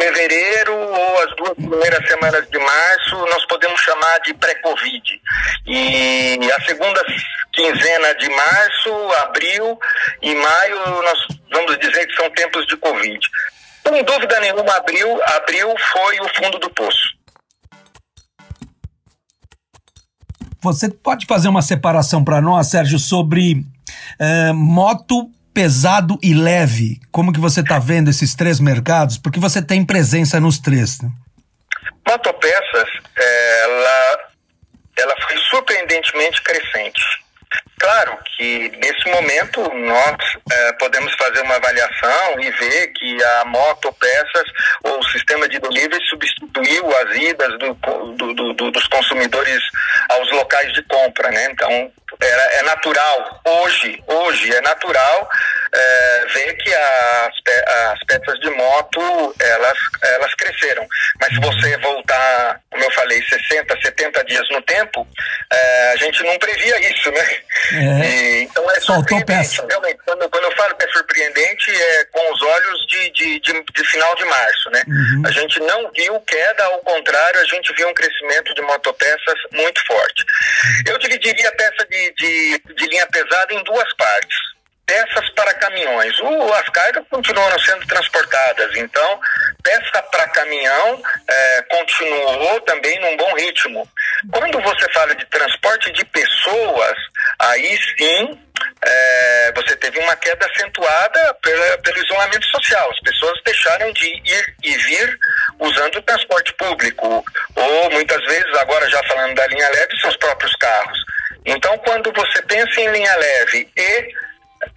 fevereiro 0.00 0.74
ou 0.74 1.18
as 1.20 1.36
duas 1.36 1.54
primeiras 1.54 2.06
semanas 2.08 2.48
de 2.48 2.58
março 2.58 3.16
nós 3.16 3.44
podemos 3.46 3.80
chamar 3.80 4.18
de 4.20 4.34
pré-Covid. 4.34 5.20
E 5.66 6.38
a 6.50 6.60
segunda 6.64 7.04
quinzena 7.52 8.14
de 8.14 8.28
março, 8.30 9.12
abril 9.22 9.78
e 10.22 10.34
maio 10.34 11.02
nós 11.02 11.18
vamos 11.52 11.78
dizer 11.78 12.06
que 12.06 12.16
são 12.16 12.30
tempos 12.30 12.66
de 12.66 12.76
Covid. 12.78 13.28
Sem 13.86 14.04
dúvida 14.04 14.40
nenhuma, 14.40 14.76
abril, 14.76 15.20
abril 15.36 15.74
foi 15.92 16.20
o 16.20 16.28
fundo 16.34 16.58
do 16.58 16.70
poço. 16.70 17.19
Você 20.62 20.88
pode 20.88 21.26
fazer 21.26 21.48
uma 21.48 21.62
separação 21.62 22.22
para 22.22 22.40
nós, 22.40 22.68
Sérgio, 22.68 22.98
sobre 22.98 23.64
uh, 24.20 24.54
moto 24.54 25.30
pesado 25.54 26.18
e 26.22 26.34
leve. 26.34 27.00
Como 27.10 27.32
que 27.32 27.40
você 27.40 27.60
está 27.60 27.78
vendo 27.78 28.08
esses 28.08 28.34
três 28.34 28.60
mercados? 28.60 29.18
Porque 29.18 29.40
você 29.40 29.60
tem 29.60 29.84
presença 29.84 30.38
nos 30.38 30.58
três. 30.58 31.00
Né? 31.00 31.10
Motopeças, 32.08 32.88
ela, 33.16 34.18
ela 34.98 35.14
foi 35.26 35.36
surpreendentemente 35.50 36.42
crescente. 36.42 37.02
Claro 37.80 38.18
que 38.36 38.70
nesse 38.76 39.10
momento 39.10 39.62
nós 39.74 40.18
é, 40.52 40.72
podemos 40.74 41.14
fazer 41.14 41.40
uma 41.40 41.56
avaliação 41.56 42.38
e 42.38 42.50
ver 42.50 42.88
que 42.88 43.24
a 43.24 43.44
motopeças 43.46 44.44
ou 44.84 44.98
o 44.98 45.04
sistema 45.04 45.48
de 45.48 45.58
delivery 45.58 46.04
substituiu 46.04 46.94
as 46.98 47.16
idas 47.16 47.58
do, 47.58 47.74
do, 48.16 48.52
do, 48.52 48.70
dos 48.70 48.86
consumidores 48.88 49.62
aos 50.10 50.30
locais 50.32 50.70
de 50.74 50.82
compra, 50.82 51.30
né? 51.30 51.48
Então 51.52 51.90
é, 52.20 52.58
é 52.58 52.62
natural 52.62 53.40
hoje, 53.44 54.02
hoje 54.06 54.54
é 54.54 54.60
natural 54.60 55.28
é, 55.72 56.26
ver 56.32 56.54
que 56.56 56.74
as, 56.74 57.32
as 57.92 58.04
peças 58.04 58.38
de 58.40 58.50
moto 58.50 59.34
elas, 59.38 59.78
elas 60.02 60.34
cresceram. 60.34 60.86
Mas 61.20 61.30
se 61.30 61.40
você 61.40 61.76
voltar, 61.78 62.60
como 62.70 62.84
eu 62.84 62.90
falei, 62.92 63.22
60, 63.22 63.80
70 63.80 64.24
dias 64.24 64.48
no 64.50 64.60
tempo, 64.62 65.06
é, 65.52 65.92
a 65.92 65.96
gente 65.96 66.22
não 66.24 66.38
previa 66.38 66.90
isso, 66.90 67.10
né? 67.12 67.36
É. 67.72 68.06
E, 68.06 68.42
então 68.42 68.70
é 68.70 68.80
surpreendente. 68.80 69.60
Realmente, 69.68 69.98
quando, 70.04 70.28
quando 70.28 70.44
eu 70.44 70.56
falo 70.56 70.74
que 70.76 70.84
é 70.84 70.88
surpreendente, 70.88 71.70
é 71.70 72.04
com 72.06 72.32
os 72.32 72.42
olhos 72.42 72.86
de, 72.86 73.10
de, 73.10 73.40
de, 73.40 73.64
de 73.72 73.84
final 73.84 74.14
de 74.16 74.24
março, 74.24 74.70
né? 74.70 74.82
Uhum. 74.86 75.22
A 75.26 75.30
gente 75.30 75.60
não 75.60 75.90
viu 75.92 76.20
queda, 76.20 76.64
ao 76.64 76.78
contrário, 76.78 77.40
a 77.40 77.44
gente 77.44 77.72
viu 77.74 77.88
um 77.88 77.94
crescimento 77.94 78.54
de 78.54 78.62
motopeças 78.62 79.38
muito 79.52 79.84
forte. 79.86 80.24
Eu 80.86 80.98
dividiria 80.98 81.48
a 81.48 81.52
peça 81.52 81.86
de, 81.88 82.09
de, 82.16 82.58
de 82.74 82.86
linha 82.86 83.06
pesada 83.06 83.54
em 83.54 83.62
duas 83.64 83.94
partes 83.96 84.50
peças 84.90 85.30
para 85.36 85.54
caminhões. 85.54 86.18
O, 86.18 86.52
as 86.54 86.68
cargas 86.70 87.04
continuaram 87.08 87.58
sendo 87.60 87.86
transportadas, 87.86 88.76
então 88.76 89.20
peça 89.62 90.02
para 90.10 90.26
caminhão 90.28 91.00
é, 91.28 91.62
continuou 91.70 92.60
também 92.62 92.98
num 92.98 93.16
bom 93.16 93.32
ritmo. 93.34 93.88
Quando 94.32 94.60
você 94.60 94.92
fala 94.92 95.14
de 95.14 95.24
transporte 95.26 95.92
de 95.92 96.04
pessoas, 96.06 96.96
aí 97.38 97.78
sim 97.96 98.40
é, 98.84 99.52
você 99.54 99.76
teve 99.76 99.98
uma 100.00 100.16
queda 100.16 100.44
acentuada 100.46 101.34
pela, 101.40 101.78
pelo 101.78 102.04
isolamento 102.04 102.46
social. 102.46 102.90
As 102.90 103.00
pessoas 103.00 103.40
deixaram 103.44 103.92
de 103.92 104.06
ir 104.06 104.54
e 104.64 104.76
vir 104.76 105.18
usando 105.60 105.96
o 105.96 106.02
transporte 106.02 106.52
público, 106.54 107.24
ou 107.54 107.90
muitas 107.90 108.20
vezes, 108.24 108.58
agora 108.58 108.88
já 108.90 109.02
falando 109.04 109.34
da 109.34 109.46
linha 109.46 109.68
leve, 109.68 110.00
seus 110.00 110.16
próprios 110.16 110.54
carros. 110.56 110.98
Então, 111.44 111.76
quando 111.78 112.12
você 112.12 112.42
pensa 112.42 112.80
em 112.80 112.90
linha 112.90 113.16
leve 113.16 113.68
e 113.76 114.14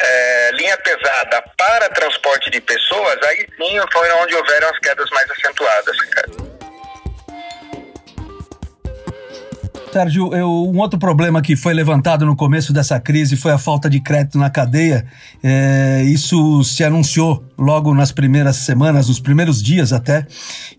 é, 0.01 0.51
linha 0.53 0.77
pesada 0.77 1.43
para 1.57 1.89
transporte 1.89 2.50
de 2.50 2.62
pessoas, 2.62 3.17
aí 3.24 3.48
sim 3.57 3.79
foi 3.91 4.12
onde 4.13 4.36
houveram 4.36 4.69
as 4.69 4.79
quedas 4.79 5.10
mais 5.12 5.29
acentuadas. 5.31 5.98
Sérgio, 9.93 10.33
eu, 10.33 10.50
um 10.50 10.79
outro 10.79 10.98
problema 10.98 11.39
que 11.39 11.55
foi 11.55 11.72
levantado 11.72 12.25
no 12.25 12.36
começo 12.36 12.74
dessa 12.74 13.00
crise 13.00 13.38
foi 13.38 13.51
a 13.51 13.60
falta 13.60 13.88
de 13.88 14.00
crédito 14.00 14.39
na 14.39 14.50
cadeia. 14.50 15.05
É, 15.46 16.04
isso 16.06 16.64
se 16.64 16.86
anunciou 16.86 17.44
logo 17.58 17.94
nas 17.94 18.12
primeiras 18.12 18.56
semanas, 18.58 19.10
nos 19.10 19.20
primeiros 19.20 19.62
dias 19.62 19.92
até, 19.92 20.26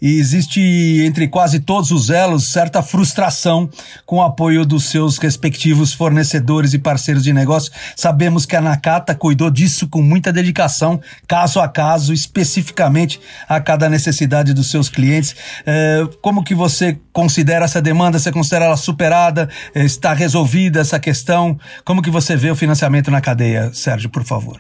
e 0.01 0.19
existe 0.19 0.61
entre 1.05 1.29
quase 1.29 1.61
todos 1.61 1.91
os 1.91 2.09
elos 2.09 2.45
certa 2.45 2.83
frustração 2.83 3.69
com 4.07 4.17
o 4.17 4.23
apoio 4.23 4.65
dos 4.65 4.85
seus 4.85 5.19
respectivos 5.19 5.93
fornecedores 5.93 6.73
e 6.73 6.79
parceiros 6.79 7.23
de 7.23 7.33
negócio. 7.33 7.71
Sabemos 7.95 8.47
que 8.47 8.57
a 8.57 8.61
Nakata 8.61 9.15
cuidou 9.15 9.51
disso 9.51 9.87
com 9.87 10.03
muita 10.03 10.33
dedicação, 10.33 11.01
caso 11.29 11.61
a 11.61 11.69
caso, 11.69 12.13
especificamente 12.13 13.21
a 13.49 13.61
cada 13.61 13.89
necessidade 13.89 14.55
dos 14.55 14.71
seus 14.71 14.89
clientes. 14.89 15.37
É, 15.67 16.07
como 16.23 16.43
que 16.43 16.55
você 16.55 16.99
considera 17.13 17.65
essa 17.67 17.83
demanda? 17.83 18.19
Você 18.19 18.33
considera 18.33 18.65
ela 18.65 18.77
superada? 18.77 19.49
Está 19.75 20.15
resolvida 20.15 20.81
essa 20.81 20.99
questão? 20.99 21.59
Como 21.85 22.03
que 22.03 22.11
você 22.11 22.35
vê 22.35 22.51
o 22.51 22.57
financiamento 22.57 23.11
na 23.11 23.21
cadeia, 23.21 23.71
Sérgio, 23.73 24.09
por 24.11 24.25
favor? 24.25 24.54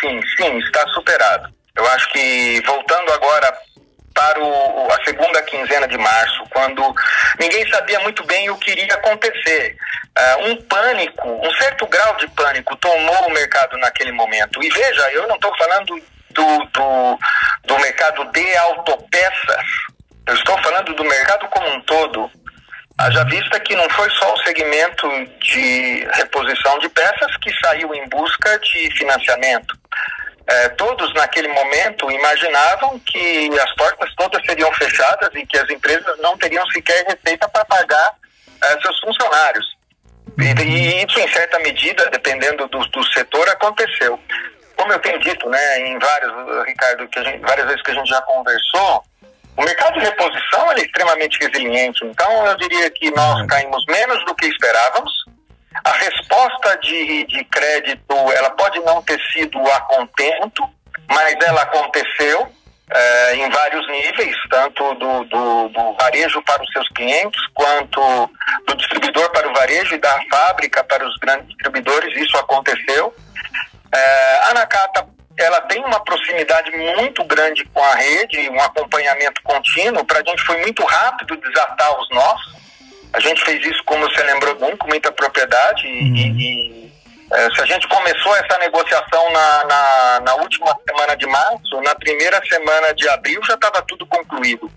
Sim, 0.00 0.20
sim, 0.36 0.58
está 0.58 0.86
superado. 0.88 1.48
Eu 1.76 1.86
acho 1.88 2.10
que 2.10 2.62
voltando 2.66 3.12
agora 3.12 3.52
para 4.14 4.40
o, 4.40 4.88
a 4.90 5.04
segunda 5.04 5.40
quinzena 5.42 5.86
de 5.86 5.96
março, 5.96 6.44
quando 6.50 6.82
ninguém 7.38 7.68
sabia 7.70 8.00
muito 8.00 8.24
bem 8.26 8.50
o 8.50 8.56
que 8.56 8.72
iria 8.72 8.94
acontecer. 8.94 9.76
Uh, 10.18 10.50
um 10.50 10.56
pânico, 10.62 11.28
um 11.28 11.52
certo 11.54 11.86
grau 11.86 12.16
de 12.16 12.26
pânico 12.28 12.74
tomou 12.76 13.28
o 13.28 13.30
mercado 13.30 13.78
naquele 13.78 14.10
momento. 14.10 14.62
E 14.62 14.68
veja, 14.68 15.12
eu 15.12 15.28
não 15.28 15.36
estou 15.36 15.56
falando 15.56 16.02
do, 16.30 16.58
do, 16.64 17.18
do 17.64 17.78
mercado 17.78 18.24
de 18.32 18.56
autopeças, 18.56 19.66
eu 20.26 20.34
estou 20.34 20.60
falando 20.62 20.94
do 20.94 21.04
mercado 21.04 21.46
como 21.48 21.68
um 21.68 21.80
todo. 21.82 22.30
Haja 22.98 23.24
vista 23.26 23.60
que 23.60 23.76
não 23.76 23.88
foi 23.90 24.10
só 24.10 24.34
o 24.34 24.38
segmento 24.38 25.08
de 25.40 26.04
reposição 26.14 26.80
de 26.80 26.88
peças 26.88 27.36
que 27.36 27.50
saiu 27.64 27.94
em 27.94 28.08
busca 28.08 28.58
de 28.58 28.90
financiamento. 28.96 29.78
É, 30.48 30.68
todos 30.70 31.12
naquele 31.14 31.46
momento 31.46 32.10
imaginavam 32.10 32.98
que 33.00 33.50
as 33.60 33.72
portas 33.76 34.12
todas 34.16 34.44
seriam 34.44 34.72
fechadas 34.72 35.30
e 35.34 35.46
que 35.46 35.56
as 35.56 35.70
empresas 35.70 36.18
não 36.18 36.36
teriam 36.38 36.66
sequer 36.70 37.04
receita 37.06 37.48
para 37.48 37.64
pagar 37.66 38.14
é, 38.64 38.80
seus 38.80 38.98
funcionários. 38.98 39.66
E, 40.36 40.62
e, 40.62 41.04
isso, 41.04 41.20
em 41.20 41.28
certa 41.28 41.58
medida, 41.60 42.08
dependendo 42.10 42.66
do, 42.66 42.80
do 42.80 43.04
setor, 43.12 43.48
aconteceu. 43.48 44.18
Como 44.76 44.92
eu 44.92 44.98
tenho 44.98 45.20
dito, 45.20 45.48
né, 45.48 45.80
em 45.80 45.98
vários, 45.98 46.66
Ricardo, 46.66 47.06
que 47.08 47.22
gente, 47.22 47.40
várias 47.40 47.66
vezes 47.66 47.82
que 47.82 47.90
a 47.92 47.94
gente 47.94 48.08
já 48.08 48.20
conversou, 48.22 49.04
o 49.58 49.64
mercado 49.64 49.94
de 49.94 50.06
reposição 50.06 50.70
é 50.70 50.76
extremamente 50.76 51.36
resiliente, 51.40 52.06
então 52.06 52.46
eu 52.46 52.56
diria 52.58 52.88
que 52.90 53.10
nós 53.10 53.40
uhum. 53.40 53.46
caímos 53.48 53.84
menos 53.88 54.24
do 54.24 54.34
que 54.36 54.46
esperávamos. 54.46 55.12
A 55.84 55.90
resposta 55.90 56.76
de, 56.78 57.24
de 57.24 57.44
crédito, 57.44 58.14
ela 58.36 58.50
pode 58.50 58.78
não 58.80 59.02
ter 59.02 59.20
sido 59.32 59.58
a 59.72 59.80
contento, 59.80 60.62
mas 61.08 61.34
ela 61.44 61.62
aconteceu 61.62 62.48
é, 62.88 63.34
em 63.34 63.50
vários 63.50 63.88
níveis, 63.88 64.36
tanto 64.48 64.94
do, 64.94 65.24
do, 65.24 65.68
do, 65.70 65.92
varejo 65.94 66.40
para 66.42 66.62
os 66.62 66.72
seus 66.72 66.88
clientes, 66.90 67.40
quanto 67.52 68.30
do 68.64 68.76
distribuidor 68.76 69.28
para 69.32 69.48
o 69.48 69.54
varejo 69.54 69.92
e 69.96 69.98
da 69.98 70.20
fábrica 70.30 70.84
para 70.84 71.04
os 71.04 71.16
grandes 71.16 71.48
distribuidores, 71.48 72.16
isso 72.16 72.36
aconteceu. 72.36 73.12
É, 73.92 74.38
a 74.50 74.54
Nakata 74.54 75.17
ela 75.38 75.60
tem 75.62 75.82
uma 75.84 76.00
proximidade 76.00 76.70
muito 76.72 77.24
grande 77.24 77.64
com 77.66 77.82
a 77.82 77.94
rede, 77.94 78.50
um 78.50 78.60
acompanhamento 78.60 79.40
contínuo. 79.42 80.04
Para 80.04 80.18
a 80.18 80.24
gente 80.24 80.42
foi 80.42 80.60
muito 80.60 80.84
rápido 80.84 81.36
desatar 81.36 82.00
os 82.00 82.10
nós. 82.10 82.40
A 83.12 83.20
gente 83.20 83.42
fez 83.44 83.64
isso, 83.64 83.82
como 83.84 84.08
você 84.08 84.22
lembrou 84.24 84.56
bem, 84.56 84.76
com 84.76 84.88
muita 84.88 85.12
propriedade. 85.12 85.86
Uhum. 85.86 86.16
E, 86.16 86.84
e 86.84 86.92
é, 87.32 87.50
se 87.54 87.62
a 87.62 87.66
gente 87.66 87.86
começou 87.88 88.34
essa 88.36 88.58
negociação 88.58 89.30
na, 89.30 89.64
na, 89.64 90.20
na, 90.20 90.34
última 90.36 90.76
semana 90.88 91.16
de 91.16 91.26
março, 91.26 91.80
na 91.82 91.94
primeira 91.94 92.40
semana 92.44 92.92
de 92.94 93.08
abril 93.08 93.40
já 93.44 93.54
estava 93.54 93.82
tudo 93.82 94.04
concluído. 94.06 94.70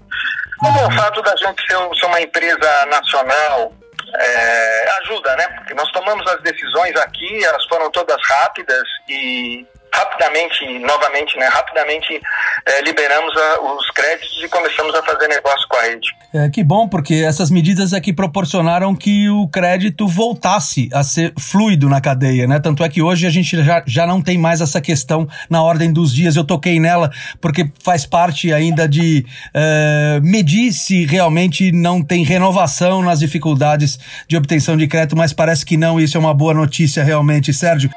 Como 0.59 0.79
uhum. 0.79 0.87
o 0.87 0.91
fato 0.91 1.21
da 1.23 1.35
gente 1.37 1.61
ser, 1.65 1.77
ser 1.99 2.05
uma 2.05 2.21
empresa 2.21 2.85
nacional 2.85 3.73
é, 4.15 4.89
ajuda, 5.01 5.35
né? 5.37 5.47
Porque 5.55 5.73
nós 5.73 5.91
tomamos 5.91 6.29
as 6.29 6.41
decisões 6.43 6.95
aqui, 6.97 7.43
elas 7.43 7.65
foram 7.65 7.89
todas 7.89 8.17
rápidas 8.27 8.83
e 9.09 9.65
rapidamente, 9.93 10.79
novamente, 10.79 11.37
né, 11.37 11.47
rapidamente 11.47 12.21
é, 12.65 12.81
liberamos 12.81 13.35
a, 13.35 13.61
os 13.61 13.89
créditos 13.91 14.43
e 14.43 14.47
começamos 14.47 14.93
a 14.95 15.03
fazer 15.03 15.27
negócio 15.27 15.67
com 15.67 15.77
a 15.77 15.81
rede. 15.81 16.07
É, 16.33 16.49
que 16.49 16.63
bom, 16.63 16.87
porque 16.87 17.15
essas 17.15 17.51
medidas 17.51 17.91
que 17.99 18.13
proporcionaram 18.13 18.95
que 18.95 19.29
o 19.29 19.47
crédito 19.49 20.07
voltasse 20.07 20.89
a 20.93 21.03
ser 21.03 21.33
fluido 21.37 21.89
na 21.89 21.99
cadeia, 21.99 22.47
né? 22.47 22.59
Tanto 22.59 22.83
é 22.83 22.89
que 22.89 23.01
hoje 23.01 23.27
a 23.27 23.29
gente 23.29 23.61
já, 23.61 23.83
já 23.85 24.07
não 24.07 24.21
tem 24.21 24.37
mais 24.37 24.61
essa 24.61 24.79
questão 24.79 25.27
na 25.49 25.61
ordem 25.61 25.91
dos 25.91 26.13
dias. 26.13 26.37
Eu 26.37 26.45
toquei 26.45 26.79
nela 26.79 27.11
porque 27.41 27.69
faz 27.83 28.05
parte 28.05 28.53
ainda 28.53 28.87
de 28.87 29.25
é, 29.53 30.19
medir 30.23 30.71
se 30.71 31.05
realmente 31.05 31.71
não 31.71 32.01
tem 32.01 32.23
renovação 32.23 33.01
nas 33.01 33.19
dificuldades 33.19 33.99
de 34.27 34.37
obtenção 34.37 34.77
de 34.77 34.87
crédito, 34.87 35.17
mas 35.17 35.33
parece 35.33 35.65
que 35.65 35.75
não. 35.75 35.99
Isso 35.99 36.15
é 36.15 36.19
uma 36.19 36.33
boa 36.33 36.53
notícia 36.53 37.03
realmente, 37.03 37.53
Sérgio. 37.53 37.89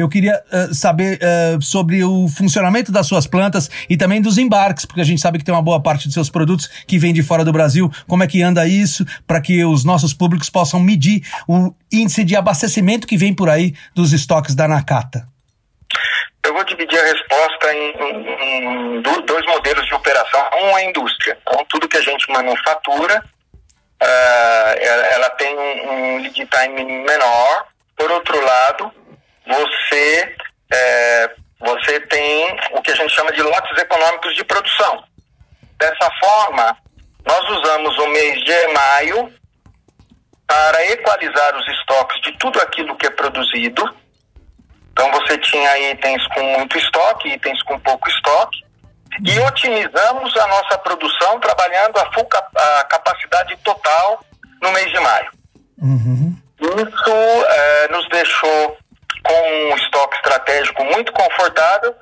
Eu 0.00 0.08
queria 0.08 0.42
uh, 0.52 0.74
saber 0.74 1.18
uh, 1.18 1.60
sobre 1.62 2.02
o 2.02 2.26
funcionamento 2.28 2.90
das 2.90 3.06
suas 3.06 3.26
plantas 3.26 3.70
e 3.88 3.96
também 3.96 4.20
dos 4.20 4.38
embarques, 4.38 4.84
porque 4.84 5.00
a 5.00 5.04
gente 5.04 5.20
sabe 5.20 5.38
que 5.38 5.44
tem 5.44 5.54
uma 5.54 5.62
boa 5.62 5.82
parte 5.82 6.06
dos 6.06 6.14
seus 6.14 6.30
produtos 6.30 6.68
que 6.86 6.98
vem 6.98 7.12
de 7.12 7.22
fora 7.22 7.44
do 7.44 7.52
Brasil. 7.52 7.90
Como 8.06 8.22
é 8.22 8.26
que 8.26 8.42
anda 8.42 8.66
isso 8.66 9.04
para 9.26 9.40
que 9.40 9.64
os 9.64 9.84
nossos 9.84 10.14
públicos 10.14 10.48
possam 10.48 10.80
medir 10.80 11.22
o 11.46 11.74
índice 11.92 12.24
de 12.24 12.34
abastecimento 12.34 13.06
que 13.06 13.16
vem 13.16 13.34
por 13.34 13.48
aí 13.48 13.74
dos 13.94 14.12
estoques 14.12 14.54
da 14.54 14.66
Nakata? 14.66 15.28
Eu 16.42 16.54
vou 16.54 16.64
dividir 16.64 16.98
a 16.98 17.04
resposta 17.04 17.74
em, 17.74 17.92
em, 18.00 18.96
em 18.96 19.02
dois 19.02 19.46
modelos 19.46 19.86
de 19.86 19.94
operação. 19.94 20.40
Um 20.62 20.78
é 20.78 20.82
a 20.82 20.84
indústria. 20.84 21.38
Então, 21.42 21.64
tudo 21.68 21.88
que 21.88 21.98
a 21.98 22.02
gente 22.02 22.30
manufatura, 22.32 23.22
uh, 24.02 25.14
ela 25.14 25.30
tem 25.30 25.54
um 25.56 26.18
lead 26.22 26.34
time 26.46 26.84
menor. 27.04 27.66
Por 27.96 28.10
outro 28.10 28.42
lado, 28.42 28.90
você, 29.50 30.34
é, 30.72 31.30
você 31.60 32.00
tem 32.00 32.58
o 32.72 32.82
que 32.82 32.90
a 32.90 32.96
gente 32.96 33.14
chama 33.14 33.32
de 33.32 33.42
lotes 33.42 33.78
econômicos 33.78 34.34
de 34.34 34.44
produção. 34.44 35.04
Dessa 35.78 36.10
forma, 36.20 36.76
nós 37.26 37.50
usamos 37.50 37.98
o 37.98 38.08
mês 38.08 38.44
de 38.44 38.66
maio 38.68 39.32
para 40.46 40.86
equalizar 40.86 41.56
os 41.56 41.68
estoques 41.68 42.20
de 42.22 42.32
tudo 42.38 42.60
aquilo 42.60 42.96
que 42.96 43.06
é 43.06 43.10
produzido 43.10 43.84
então 45.00 45.10
você 45.12 45.38
tinha 45.38 45.92
itens 45.92 46.26
com 46.28 46.42
muito 46.58 46.76
estoque, 46.76 47.30
itens 47.30 47.62
com 47.62 47.78
pouco 47.80 48.06
estoque, 48.10 48.62
e 49.24 49.40
otimizamos 49.40 50.36
a 50.36 50.46
nossa 50.46 50.78
produção 50.78 51.40
trabalhando 51.40 51.96
a, 51.98 52.12
full, 52.12 52.28
a 52.54 52.84
capacidade 52.84 53.56
total 53.64 54.22
no 54.60 54.70
mês 54.72 54.92
de 54.92 55.00
maio. 55.00 55.30
Uhum. 55.78 56.36
Isso 56.60 57.46
é, 57.48 57.88
nos 57.88 58.06
deixou 58.10 58.76
com 59.30 59.72
um 59.72 59.76
estoque 59.76 60.16
estratégico 60.16 60.84
muito 60.84 61.12
confortável 61.12 61.94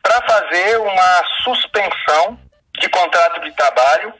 para 0.00 0.22
fazer 0.22 0.78
uma 0.78 1.22
suspensão 1.42 2.38
de 2.80 2.88
contrato 2.88 3.40
de 3.40 3.50
trabalho 3.56 4.14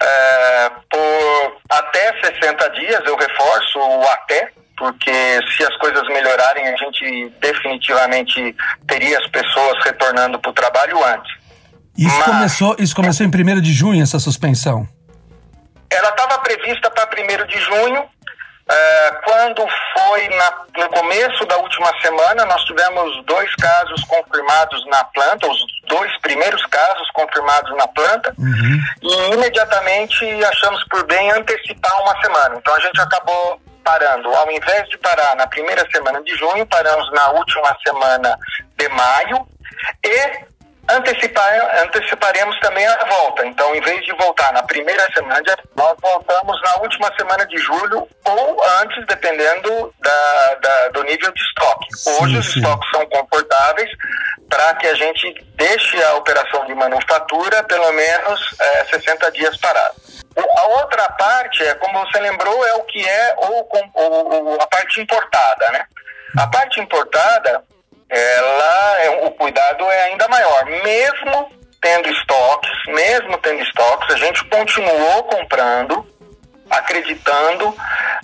é, 0.00 0.70
por 0.90 1.56
até 1.70 2.12
60 2.22 2.70
dias, 2.70 3.00
eu 3.06 3.16
reforço 3.16 3.78
o 3.78 4.08
até, 4.08 4.50
porque 4.76 5.12
se 5.56 5.62
as 5.64 5.76
coisas 5.78 6.02
melhorarem, 6.08 6.68
a 6.68 6.76
gente 6.76 7.28
definitivamente 7.40 8.56
teria 8.86 9.18
as 9.18 9.26
pessoas 9.28 9.84
retornando 9.84 10.38
para 10.38 10.50
o 10.50 10.54
trabalho 10.54 11.04
antes. 11.04 11.32
Isso, 11.96 12.16
Mas, 12.16 12.24
começou, 12.24 12.76
isso 12.78 12.96
começou 12.96 13.26
em 13.26 13.28
1 13.28 13.60
de 13.60 13.72
junho, 13.72 14.02
essa 14.02 14.18
suspensão? 14.18 14.86
Ela 15.90 16.08
estava 16.08 16.38
prevista 16.38 16.90
para 16.90 17.08
1 17.20 17.46
de 17.46 17.60
junho. 17.60 18.04
Uh, 18.64 19.22
quando 19.24 19.68
foi 19.92 20.26
na, 20.28 20.52
no 20.78 20.88
começo 20.88 21.44
da 21.44 21.58
última 21.58 21.92
semana, 22.00 22.46
nós 22.46 22.64
tivemos 22.64 23.24
dois 23.26 23.54
casos 23.56 24.02
confirmados 24.04 24.86
na 24.86 25.04
planta, 25.04 25.46
os 25.46 25.58
dois 25.86 26.10
primeiros 26.22 26.64
casos 26.66 27.10
confirmados 27.10 27.76
na 27.76 27.86
planta, 27.88 28.34
uhum. 28.38 28.80
e 29.02 29.34
imediatamente 29.34 30.24
achamos 30.44 30.82
por 30.88 31.06
bem 31.06 31.30
antecipar 31.32 32.02
uma 32.02 32.18
semana. 32.22 32.56
Então 32.56 32.74
a 32.74 32.80
gente 32.80 32.98
acabou 33.02 33.60
parando, 33.84 34.34
ao 34.34 34.50
invés 34.50 34.88
de 34.88 34.96
parar 34.96 35.36
na 35.36 35.46
primeira 35.46 35.86
semana 35.90 36.22
de 36.22 36.34
junho, 36.34 36.66
paramos 36.66 37.12
na 37.12 37.32
última 37.32 37.76
semana 37.86 38.38
de 38.78 38.88
maio 38.88 39.46
e 40.02 40.53
antecipar, 40.88 41.82
anteciparemos 41.84 42.58
também 42.60 42.86
a 42.86 43.04
volta. 43.04 43.46
Então, 43.46 43.74
em 43.74 43.80
vez 43.80 44.04
de 44.04 44.12
voltar 44.16 44.52
na 44.52 44.62
primeira 44.62 45.06
semana, 45.12 45.42
de, 45.42 45.52
nós 45.76 45.96
voltamos 46.00 46.60
na 46.62 46.82
última 46.82 47.10
semana 47.16 47.46
de 47.46 47.56
julho 47.58 48.08
ou 48.24 48.64
antes, 48.80 49.06
dependendo 49.06 49.92
da, 50.00 50.54
da 50.60 50.88
do 50.88 51.02
nível 51.04 51.32
de 51.32 51.40
estoque. 51.40 51.88
Hoje 52.20 52.32
sim, 52.34 52.38
os 52.38 52.52
sim. 52.52 52.60
estoques 52.60 52.90
são 52.90 53.06
confortáveis 53.06 53.90
para 54.48 54.74
que 54.74 54.86
a 54.86 54.94
gente 54.94 55.46
deixe 55.56 56.02
a 56.04 56.14
operação 56.14 56.64
de 56.66 56.74
manufatura 56.74 57.62
pelo 57.64 57.90
menos 57.92 58.54
é, 58.60 58.84
60 58.84 59.32
dias 59.32 59.56
parado. 59.56 59.94
A 60.36 60.66
outra 60.80 61.08
parte, 61.10 61.62
é, 61.62 61.74
como 61.74 62.00
você 62.00 62.18
lembrou, 62.20 62.66
é 62.66 62.74
o 62.74 62.84
que 62.84 63.06
é 63.06 63.34
ou, 63.38 63.68
ou, 63.94 64.60
a 64.60 64.66
parte 64.66 65.00
importada, 65.00 65.70
né? 65.70 65.84
A 66.36 66.46
parte 66.48 66.80
importada, 66.80 67.62
ela, 68.08 69.02
é, 69.02 69.10
o 69.26 69.30
cuidado 69.32 69.84
é 69.90 70.02
ainda 70.04 70.28
maior. 70.28 70.64
Mesmo 70.66 71.50
tendo 71.80 72.08
estoques, 72.08 72.70
mesmo 72.88 73.36
tendo 73.38 73.62
estoques, 73.62 74.14
a 74.14 74.18
gente 74.18 74.44
continuou 74.44 75.24
comprando, 75.24 76.06
acreditando 76.70 77.76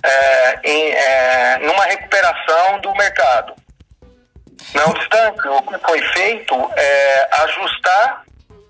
é, 0.03 0.59
em 0.63 0.91
é, 0.91 1.57
numa 1.59 1.83
recuperação 1.85 2.79
do 2.81 2.93
mercado. 2.95 3.53
Não 4.73 4.89
obstante, 4.89 5.47
o 5.47 5.61
que 5.63 5.77
foi 5.79 6.01
feito 6.13 6.71
é 6.75 7.29
ajustar 7.43 8.23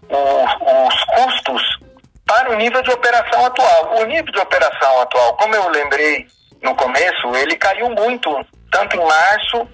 os, 0.10 0.52
os 0.88 1.04
custos 1.06 1.62
para 2.26 2.52
o 2.52 2.56
nível 2.56 2.82
de 2.82 2.92
operação 2.92 3.46
atual. 3.46 3.96
O 4.00 4.06
nível 4.06 4.32
de 4.32 4.40
operação 4.40 5.02
atual, 5.02 5.36
como 5.38 5.56
eu 5.56 5.70
lembrei 5.70 6.26
no 6.62 6.76
começo, 6.76 7.36
ele 7.36 7.56
caiu 7.56 7.90
muito, 7.90 8.46
tanto 8.72 8.96
em 8.96 9.06
março 9.06 9.68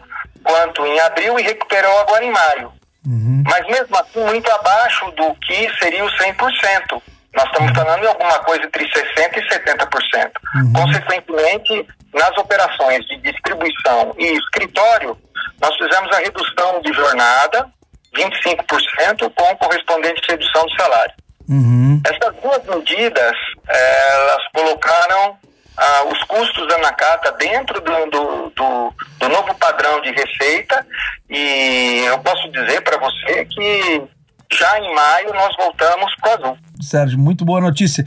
quanto 0.48 0.86
em 0.86 1.00
abril 1.02 1.38
e 1.38 1.44
recuperou 1.44 2.00
agora 2.00 2.24
em 2.24 2.32
maio. 2.32 2.72
Uhum. 3.06 3.44
Mas 3.46 3.68
mesmo 3.68 3.98
assim, 3.98 4.24
muito 4.24 4.50
abaixo 4.52 5.12
do 5.12 5.36
que 5.36 5.70
seria 5.78 6.06
o 6.06 6.10
100%. 6.10 7.02
Nós 7.36 7.46
estamos 7.46 7.72
falando 7.76 8.04
em 8.04 8.08
alguma 8.08 8.40
coisa 8.40 8.64
entre 8.66 8.86
60% 8.86 9.38
e 9.38 9.50
70%. 9.50 10.32
Uhum. 10.56 10.74
Consequentemente, 10.74 11.88
nas 12.14 12.38
operações 12.38 13.06
de 13.08 13.18
distribuição 13.18 14.16
e 14.18 14.38
escritório, 14.38 15.18
nós 15.62 15.76
fizemos 15.76 16.12
a 16.16 16.20
redução 16.20 16.82
de 16.82 16.94
jornada, 16.94 17.70
25%, 18.16 19.32
com 19.36 19.58
correspondente 19.58 20.22
redução 20.28 20.66
de 20.66 20.76
salário. 20.78 21.14
Uhum. 21.50 22.02
Essas 22.06 22.36
duas 22.42 22.64
medidas, 22.66 23.34
elas 23.68 24.48
colocaram 24.54 25.38
ah, 25.78 26.04
os 26.12 26.24
custos 26.24 26.68
da 26.68 26.78
Nakata 26.80 27.32
dentro 27.34 27.80
do, 27.82 28.06
do, 28.10 28.50
do, 28.56 28.94
do, 29.20 29.30
novo 29.30 29.54
padrão 29.56 30.02
de 30.02 30.12
receita 30.12 30.86
e 31.30 32.04
eu 32.08 32.20
posso 32.20 32.52
dizer 32.52 32.82
para 32.82 32.98
você 32.98 33.46
que 33.46 34.04
já 34.52 34.80
em 34.80 34.96
maio 34.96 35.34
nós 35.34 35.56
voltamos 35.56 36.16
para 36.16 36.30
o 36.30 36.34
azul. 36.34 36.58
Sérgio, 36.82 37.20
muito 37.20 37.46
boa 37.46 37.62
notícia. 37.62 38.06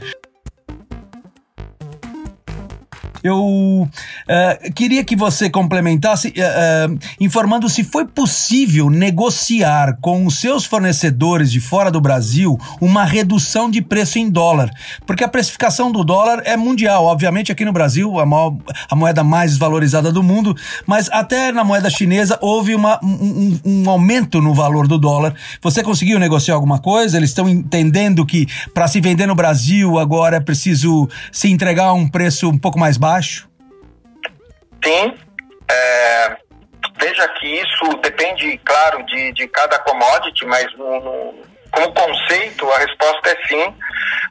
Eu 3.23 3.87
uh, 3.87 4.73
queria 4.73 5.03
que 5.03 5.15
você 5.15 5.49
complementasse 5.49 6.29
uh, 6.29 6.91
uh, 6.91 6.99
informando 7.19 7.69
se 7.69 7.83
foi 7.83 8.05
possível 8.05 8.89
negociar 8.89 9.97
com 10.01 10.25
os 10.25 10.39
seus 10.39 10.65
fornecedores 10.65 11.51
de 11.51 11.59
fora 11.59 11.91
do 11.91 12.01
Brasil 12.01 12.57
uma 12.79 13.03
redução 13.03 13.69
de 13.69 13.81
preço 13.81 14.17
em 14.17 14.29
dólar, 14.29 14.71
porque 15.05 15.23
a 15.23 15.27
precificação 15.27 15.91
do 15.91 16.03
dólar 16.03 16.41
é 16.45 16.57
mundial, 16.57 17.05
obviamente 17.05 17.51
aqui 17.51 17.63
no 17.63 17.71
Brasil 17.71 18.19
a, 18.19 18.25
maior, 18.25 18.55
a 18.89 18.95
moeda 18.95 19.23
mais 19.23 19.57
valorizada 19.57 20.11
do 20.11 20.23
mundo, 20.23 20.55
mas 20.85 21.09
até 21.11 21.51
na 21.51 21.63
moeda 21.63 21.89
chinesa 21.89 22.39
houve 22.41 22.73
uma, 22.73 22.99
um, 23.03 23.59
um 23.63 23.89
aumento 23.89 24.41
no 24.41 24.53
valor 24.53 24.87
do 24.87 24.97
dólar. 24.97 25.35
Você 25.61 25.83
conseguiu 25.83 26.17
negociar 26.19 26.55
alguma 26.55 26.79
coisa? 26.79 27.17
Eles 27.17 27.29
estão 27.29 27.47
entendendo 27.47 28.25
que 28.25 28.47
para 28.73 28.87
se 28.87 28.99
vender 28.99 29.27
no 29.27 29.35
Brasil 29.35 29.99
agora 29.99 30.37
é 30.37 30.39
preciso 30.39 31.07
se 31.31 31.49
entregar 31.49 31.85
a 31.85 31.93
um 31.93 32.07
preço 32.07 32.49
um 32.49 32.57
pouco 32.57 32.79
mais 32.79 32.97
baixo? 32.97 33.10
Baixo? 33.11 33.49
Sim. 34.83 35.17
É, 35.69 36.37
veja 36.99 37.27
que 37.39 37.47
isso 37.47 37.97
depende, 38.01 38.57
claro, 38.59 39.03
de, 39.05 39.33
de 39.33 39.47
cada 39.47 39.77
commodity, 39.79 40.45
mas 40.45 40.65
no, 40.77 40.99
no, 40.99 41.45
como 41.71 41.93
conceito 41.93 42.71
a 42.71 42.77
resposta 42.79 43.29
é 43.29 43.47
sim. 43.47 43.75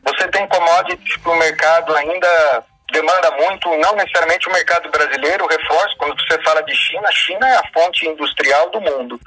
Você 0.04 0.28
tem 0.28 0.46
commodities 0.48 1.16
que 1.16 1.28
o 1.28 1.36
mercado 1.36 1.94
ainda 1.94 2.64
demanda 2.92 3.30
muito, 3.32 3.68
não 3.76 3.94
necessariamente 3.94 4.48
o 4.48 4.52
mercado 4.52 4.90
brasileiro, 4.90 5.46
reforço, 5.46 5.96
quando 5.96 6.16
você 6.20 6.42
fala 6.42 6.62
de 6.62 6.74
China, 6.74 7.12
China 7.12 7.48
é 7.48 7.56
a 7.56 7.70
fonte 7.72 8.06
industrial 8.06 8.70
do 8.70 8.80
mundo. 8.80 9.20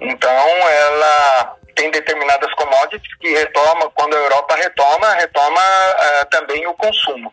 Então, 0.00 0.30
ela 0.30 1.56
tem 1.78 1.92
determinadas 1.92 2.52
commodities 2.54 3.14
que 3.20 3.28
retoma, 3.28 3.88
quando 3.94 4.14
a 4.14 4.18
Europa 4.18 4.56
retoma, 4.56 5.14
retoma 5.14 5.60
uh, 5.60 6.26
também 6.28 6.66
o 6.66 6.74
consumo. 6.74 7.32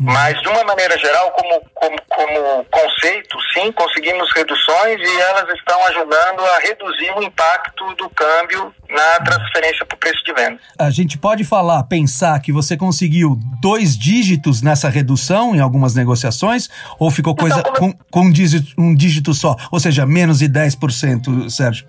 Mas, 0.00 0.40
de 0.42 0.48
uma 0.48 0.64
maneira 0.64 0.98
geral, 0.98 1.30
como, 1.30 1.62
como, 1.72 1.96
como 2.08 2.64
conceito, 2.64 3.38
sim, 3.54 3.70
conseguimos 3.70 4.28
reduções 4.34 5.00
e 5.00 5.20
elas 5.20 5.48
estão 5.56 5.86
ajudando 5.86 6.44
a 6.44 6.58
reduzir 6.58 7.12
o 7.16 7.22
impacto 7.22 7.94
do 7.94 8.10
câmbio 8.10 8.74
na 8.90 9.24
transferência 9.24 9.86
para 9.86 9.94
o 9.94 9.98
preço 9.98 10.24
de 10.24 10.32
venda. 10.32 10.58
A 10.76 10.90
gente 10.90 11.16
pode 11.16 11.44
falar, 11.44 11.84
pensar 11.84 12.40
que 12.40 12.50
você 12.50 12.76
conseguiu 12.76 13.38
dois 13.60 13.96
dígitos 13.96 14.60
nessa 14.60 14.88
redução 14.88 15.54
em 15.54 15.60
algumas 15.60 15.94
negociações 15.94 16.68
ou 16.98 17.12
ficou 17.12 17.36
coisa 17.36 17.60
então, 17.60 17.72
com, 17.74 17.92
com 18.10 18.20
um, 18.22 18.32
dígito, 18.32 18.74
um 18.76 18.92
dígito 18.92 19.32
só, 19.32 19.54
ou 19.70 19.78
seja, 19.78 20.04
menos 20.04 20.40
de 20.40 20.48
10%, 20.48 21.48
Sérgio? 21.48 21.86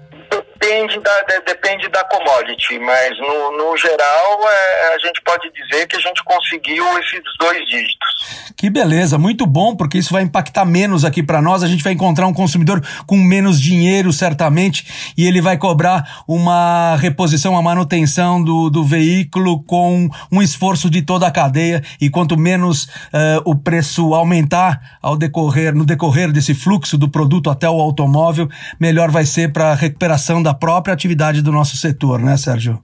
Depende 0.60 1.00
da, 1.02 1.22
de, 1.22 1.42
depende 1.42 1.90
da 1.90 2.04
commodity, 2.06 2.80
mas 2.80 3.18
no, 3.20 3.58
no 3.58 3.78
geral 3.78 4.40
é, 4.48 4.96
a 4.96 5.00
gente 5.00 5.22
pode 5.22 5.52
dizer 5.52 5.86
que 5.86 5.98
a 5.98 6.00
gente 6.00 6.24
conseguiu 6.24 6.86
esses 7.00 7.22
dois 7.40 7.60
dígitos. 7.68 8.54
Que 8.56 8.70
beleza, 8.70 9.18
muito 9.18 9.46
bom, 9.46 9.76
porque 9.76 9.98
isso 9.98 10.14
vai 10.14 10.24
impactar 10.24 10.64
menos 10.64 11.04
aqui 11.04 11.22
para 11.22 11.42
nós. 11.42 11.62
A 11.62 11.68
gente 11.68 11.84
vai 11.84 11.92
encontrar 11.92 12.26
um 12.26 12.34
consumidor 12.34 12.82
com 13.06 13.18
menos 13.18 13.60
dinheiro, 13.62 14.14
certamente, 14.14 15.14
e 15.18 15.28
ele 15.28 15.42
vai 15.42 15.58
cobrar 15.58 16.24
uma 16.28 16.96
reposição, 16.96 17.52
uma 17.52 17.62
manutenção 17.62 18.42
do, 18.42 18.70
do 18.70 18.84
veículo 18.84 19.62
com 19.64 20.10
um 20.32 20.42
esforço 20.42 20.90
de 20.90 21.02
toda 21.02 21.28
a 21.28 21.32
cadeia. 21.32 21.84
E 22.00 22.10
quanto 22.10 22.38
menos 22.38 22.86
uh, 22.86 23.42
o 23.44 23.56
preço 23.56 24.14
aumentar 24.14 24.98
ao 25.02 25.18
decorrer, 25.18 25.76
no 25.76 25.86
decorrer 25.86 26.32
desse 26.32 26.54
fluxo 26.54 26.98
do 26.98 27.10
produto 27.10 27.50
até 27.50 27.70
o 27.70 27.82
automóvel, 27.82 28.50
melhor 28.80 29.12
vai 29.12 29.26
ser 29.26 29.52
para 29.52 29.72
a 29.72 29.76
recuperação 29.76 30.42
da 30.46 30.54
própria 30.54 30.94
atividade 30.94 31.42
do 31.42 31.52
nosso 31.52 31.76
setor, 31.76 32.20
né, 32.20 32.38
Sérgio? 32.38 32.80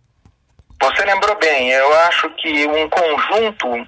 Você 0.82 1.06
lembrou 1.06 1.38
bem, 1.38 1.70
eu 1.70 1.94
acho 2.08 2.28
que 2.32 2.66
um 2.66 2.90
conjunto, 2.90 3.88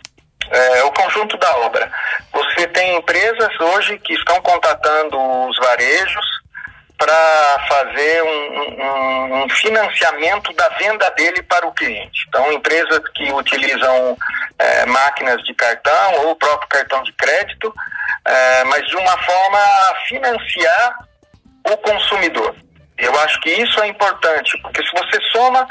é, 0.52 0.84
o 0.84 0.92
conjunto 0.92 1.36
da 1.38 1.58
obra. 1.58 1.92
Você 2.32 2.68
tem 2.68 2.96
empresas 2.98 3.50
hoje 3.60 3.98
que 3.98 4.14
estão 4.14 4.40
contatando 4.42 5.18
os 5.50 5.58
varejos 5.58 6.26
para 7.00 7.66
fazer 7.68 8.24
um, 8.24 8.84
um, 8.84 9.44
um, 9.44 9.50
financiamento 9.50 10.54
da 10.54 10.70
venda 10.78 11.10
dele 11.18 11.42
para 11.42 11.66
o 11.66 11.74
cliente. 11.74 12.26
Então, 12.28 12.54
empresas 12.54 13.02
que 13.16 13.32
utilizam 13.32 14.16
é, 14.60 14.86
máquinas 14.86 15.44
de 15.46 15.54
cartão 15.56 16.14
ou 16.20 16.32
o 16.32 16.36
próprio 16.36 16.70
cartão 16.70 17.02
de 17.02 17.12
crédito, 17.14 17.74
é, 18.24 18.64
mas 18.66 18.88
de 18.88 18.96
uma 18.96 19.18
forma 19.18 19.58
a 19.58 19.96
financiar 20.08 20.96
o 21.66 21.78
consumidor. 21.78 22.56
Eu 23.04 23.20
acho 23.20 23.39
que 23.42 23.50
isso 23.50 23.82
é 23.82 23.88
importante, 23.88 24.58
porque 24.62 24.82
se 24.82 24.92
você 24.92 25.22
soma, 25.32 25.68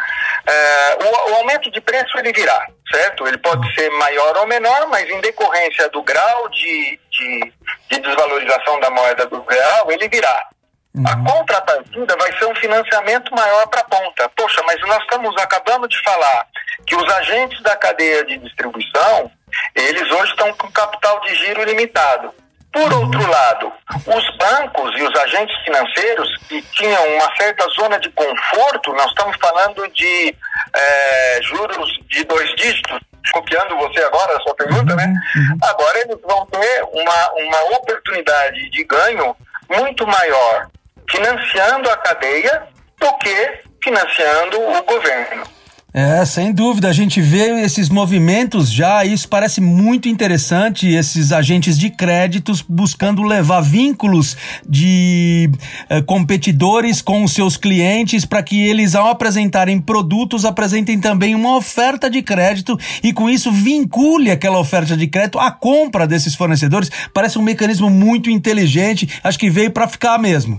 é, 0.47 0.99
o, 1.03 1.31
o, 1.31 1.35
aumento 1.37 1.71
de 1.71 1.81
preço 1.81 2.19
ele 2.19 2.33
virá, 2.33 2.67
certo? 2.91 3.27
Ele 3.27 3.39
pode 3.39 3.75
ser 3.75 3.89
maior 3.91 4.37
ou 4.37 4.47
menor, 4.47 4.87
mas 4.89 5.09
em 5.09 5.21
decorrência 5.21 5.89
do 5.89 6.03
grau 6.03 6.49
de, 6.51 7.01
de, 7.11 7.53
de 7.91 8.01
desvalorização 8.01 8.79
da 8.81 8.91
moeda 8.91 9.27
do 9.27 9.43
real, 9.43 9.91
ele 9.91 10.09
virá. 10.09 10.47
Uhum. 10.95 11.05
A 11.07 11.33
contrapartida 11.33 12.17
vai 12.19 12.39
ser 12.39 12.45
um 12.45 12.55
financiamento 12.57 13.35
maior 13.35 13.67
para 13.69 13.81
a 13.81 13.85
ponta. 13.85 14.29
Poxa, 14.37 14.63
mas 14.67 14.79
nós 14.83 15.03
estamos 15.03 15.35
acabando 15.41 15.89
de 15.89 16.03
falar 16.03 16.47
que 16.87 16.95
os 16.95 17.13
agentes 17.15 17.63
da 17.63 17.75
cadeia 17.77 18.25
de 18.25 18.37
distribuição, 18.39 19.31
eles 19.75 20.11
hoje 20.11 20.33
estão 20.33 20.53
com 20.55 20.71
capital 20.71 21.21
de 21.21 21.35
giro 21.37 21.65
limitado. 21.65 22.35
Por 22.73 22.93
outro 22.93 23.31
lado, 23.31 23.73
os 24.07 24.37
bancos 24.39 24.99
e 24.99 25.03
os 25.03 25.21
agentes 25.21 25.55
financeiros 25.63 26.37
que 26.49 26.63
tinham 26.63 27.07
uma 27.17 27.37
certa 27.37 27.69
zona 27.69 27.99
de 28.01 28.09
conforto, 28.11 28.93
nós 28.95 29.09
estamos 29.09 29.37
falando 29.37 29.87
de 29.89 30.35
é, 30.75 31.41
juros 31.43 31.91
de 32.09 32.25
dois 32.25 32.49
dígitos, 32.57 32.99
copiando 33.31 33.77
você 33.77 34.03
agora, 34.03 34.37
a 34.37 34.41
sua 34.41 34.55
pergunta, 34.55 34.97
né? 34.97 35.15
Uhum. 35.37 35.59
Agora 35.63 35.99
eles 36.01 36.19
vão 36.23 36.47
ter 36.47 36.83
uma, 36.93 37.33
uma 37.33 37.77
oportunidade 37.77 38.71
de 38.71 38.85
ganho 38.85 39.37
muito 39.69 40.07
maior 40.07 40.69
financiando 41.11 41.91
a 41.91 41.97
cadeia 41.99 42.63
do 42.99 43.19
que 43.19 43.61
financiando 43.83 44.61
o 44.61 44.83
governo. 44.85 45.45
É, 45.95 46.25
sem 46.25 46.53
dúvida, 46.53 46.89
a 46.89 46.93
gente 46.93 47.21
vê 47.21 47.61
esses 47.61 47.91
movimentos 47.91 48.73
já, 48.73 49.05
isso 49.05 49.29
parece 49.29 49.61
muito 49.61 50.09
interessante, 50.09 50.89
esses 50.89 51.33
agentes 51.33 51.79
de 51.79 51.91
créditos 51.91 52.63
buscando 52.63 53.23
levar 53.23 53.61
vínculos 53.61 54.35
de 54.67 55.51
eh, 55.91 56.01
competidores 56.01 57.03
com 57.03 57.23
os 57.23 57.35
seus 57.35 57.59
clientes 57.59 58.25
para 58.25 58.43
que 58.43 58.67
eles, 58.67 58.95
ao 58.95 59.09
apresentarem 59.09 59.79
produtos, 59.79 60.47
apresentem 60.47 60.99
também 60.99 61.35
uma 61.35 61.57
oferta 61.59 62.09
de 62.09 62.23
crédito 62.23 62.79
e 63.03 63.13
com 63.13 63.29
isso 63.29 63.53
vincule 63.53 64.31
aquela 64.31 64.59
oferta 64.59 64.97
de 64.97 65.07
crédito 65.07 65.39
à 65.39 65.51
compra 65.51 66.07
desses 66.07 66.35
fornecedores. 66.35 66.91
Parece 67.13 67.39
um 67.39 67.43
mecanismo 67.43 67.91
muito 67.91 68.31
inteligente, 68.31 69.21
acho 69.23 69.39
que 69.39 69.51
veio 69.51 69.71
para 69.71 69.87
ficar 69.87 70.19
mesmo. 70.19 70.59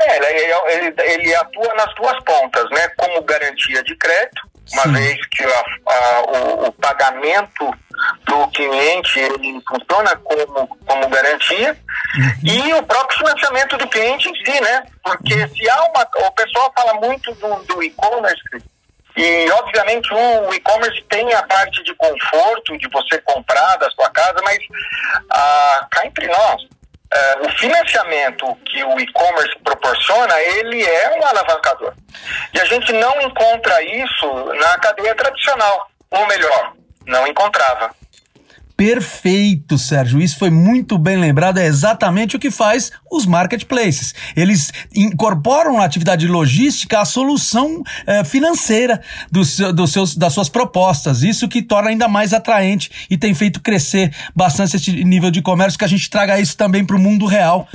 É, 0.00 0.16
ele, 0.16 0.86
ele, 0.86 0.94
ele 1.12 1.34
atua 1.34 1.74
nas 1.74 1.94
duas 1.94 2.16
pontas, 2.24 2.64
né? 2.70 2.88
Como 2.96 3.22
garantia 3.22 3.82
de 3.82 3.94
crédito 3.96 4.49
uma 4.72 4.82
Sim. 4.82 4.92
vez 4.92 5.26
que 5.26 5.44
a, 5.44 5.64
a, 5.86 6.22
o, 6.22 6.66
o, 6.66 6.72
pagamento 6.72 7.70
do 8.26 8.48
cliente 8.48 9.18
ele 9.18 9.60
funciona 9.68 10.16
como, 10.16 10.66
como 10.86 11.08
garantia 11.08 11.76
uhum. 12.16 12.32
e 12.44 12.74
o 12.74 12.82
próprio 12.82 13.18
financiamento 13.18 13.76
do 13.76 13.88
cliente 13.88 14.28
em 14.28 14.34
si, 14.34 14.60
né? 14.60 14.84
Porque 15.02 15.34
uhum. 15.34 15.48
se 15.48 15.70
há 15.70 15.84
uma. 15.84 16.08
O 16.28 16.32
pessoal 16.32 16.72
fala 16.74 16.94
muito 16.94 17.34
do, 17.34 17.54
do 17.64 17.82
e-commerce 17.82 18.42
e, 19.16 19.50
obviamente, 19.50 20.12
o 20.14 20.54
e-commerce 20.54 21.02
tem 21.08 21.32
a 21.34 21.42
parte 21.42 21.82
de 21.82 21.94
conforto 21.94 22.78
de 22.78 22.88
você 22.88 23.20
comprar 23.22 23.76
da 23.76 23.90
sua 23.90 24.08
casa, 24.10 24.40
mas 24.42 24.58
ah, 25.30 25.86
cá 25.90 26.06
entre 26.06 26.26
nós, 26.28 26.62
Uh, 27.12 27.46
o 27.46 27.50
financiamento 27.58 28.54
que 28.64 28.84
o 28.84 29.00
e-commerce 29.00 29.58
proporciona, 29.64 30.40
ele 30.40 30.80
é 30.84 31.18
um 31.18 31.26
alavancador. 31.26 31.92
E 32.54 32.60
a 32.60 32.64
gente 32.64 32.92
não 32.92 33.20
encontra 33.20 33.82
isso 33.82 34.32
na 34.54 34.78
cadeia 34.78 35.14
tradicional, 35.16 35.90
ou 36.08 36.26
melhor, 36.28 36.72
não 37.06 37.26
encontrava. 37.26 37.90
Perfeito, 38.80 39.76
Sérgio. 39.76 40.22
Isso 40.22 40.38
foi 40.38 40.48
muito 40.48 40.96
bem 40.96 41.18
lembrado. 41.18 41.58
É 41.58 41.66
exatamente 41.66 42.34
o 42.34 42.38
que 42.38 42.50
faz 42.50 42.90
os 43.12 43.26
marketplaces. 43.26 44.14
Eles 44.34 44.72
incorporam 44.96 45.76
na 45.76 45.84
atividade 45.84 46.26
logística 46.26 46.98
a 46.98 47.04
solução 47.04 47.82
eh, 48.06 48.24
financeira 48.24 49.02
dos, 49.30 49.58
dos 49.58 49.92
seus, 49.92 50.16
das 50.16 50.32
suas 50.32 50.48
propostas. 50.48 51.22
Isso 51.22 51.46
que 51.46 51.60
torna 51.60 51.90
ainda 51.90 52.08
mais 52.08 52.32
atraente 52.32 52.90
e 53.10 53.18
tem 53.18 53.34
feito 53.34 53.60
crescer 53.60 54.14
bastante 54.34 54.76
esse 54.76 55.04
nível 55.04 55.30
de 55.30 55.42
comércio 55.42 55.78
que 55.78 55.84
a 55.84 55.88
gente 55.88 56.08
traga 56.08 56.40
isso 56.40 56.56
também 56.56 56.82
para 56.82 56.96
o 56.96 56.98
mundo 56.98 57.26
real. 57.26 57.68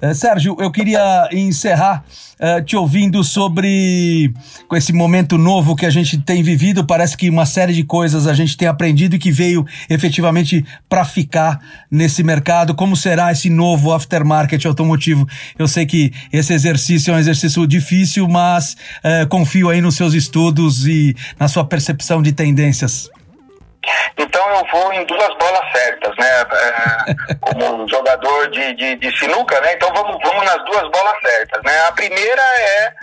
Eh, 0.00 0.14
Sérgio, 0.14 0.56
eu 0.60 0.70
queria 0.70 1.28
encerrar 1.32 2.04
uh, 2.38 2.62
te 2.62 2.76
ouvindo 2.76 3.24
sobre 3.24 4.32
com 4.68 4.76
esse 4.76 4.92
momento 4.92 5.36
novo 5.36 5.74
que 5.74 5.84
a 5.84 5.90
gente 5.90 6.18
tem 6.18 6.42
vivido. 6.42 6.84
Parece 6.84 7.16
que 7.16 7.28
uma 7.28 7.44
série 7.44 7.72
de 7.72 7.82
coisas 7.82 8.26
a 8.26 8.34
gente 8.34 8.56
tem 8.56 8.68
aprendido 8.68 9.16
e 9.16 9.18
que 9.18 9.32
veio 9.32 9.66
efetivamente 9.90 10.64
para 10.88 11.04
ficar 11.04 11.58
nesse 11.90 12.22
mercado. 12.22 12.74
Como 12.74 12.96
será 12.96 13.32
esse 13.32 13.50
novo 13.50 13.92
aftermarket 13.92 14.64
automotivo? 14.66 15.26
Eu 15.58 15.66
sei 15.66 15.84
que 15.84 16.12
esse 16.32 16.52
exercício 16.52 17.12
é 17.12 17.16
um 17.16 17.18
exercício 17.18 17.66
difícil, 17.66 18.28
mas 18.28 18.76
uh, 19.02 19.26
confio 19.28 19.68
aí 19.68 19.80
nos 19.80 19.96
seus 19.96 20.14
estudos 20.14 20.86
e 20.86 21.16
na 21.40 21.48
sua 21.48 21.64
percepção 21.64 22.22
de 22.22 22.30
tendências. 22.32 23.10
Então 24.16 24.50
eu 24.50 24.66
vou 24.70 24.92
em 24.92 25.04
duas 25.06 25.28
bolas 25.36 25.72
certas, 25.72 26.14
né? 26.16 26.40
É, 26.40 27.34
como 27.40 27.86
jogador 27.88 28.50
de, 28.50 28.74
de, 28.74 28.96
de, 28.96 29.18
sinuca, 29.18 29.60
né? 29.60 29.74
Então 29.74 29.88
vamos, 29.94 30.18
vamos 30.22 30.44
nas 30.44 30.64
duas 30.64 30.90
bolas 30.90 31.14
certas, 31.22 31.62
né? 31.62 31.80
A 31.86 31.92
primeira 31.92 32.42
é, 32.42 32.94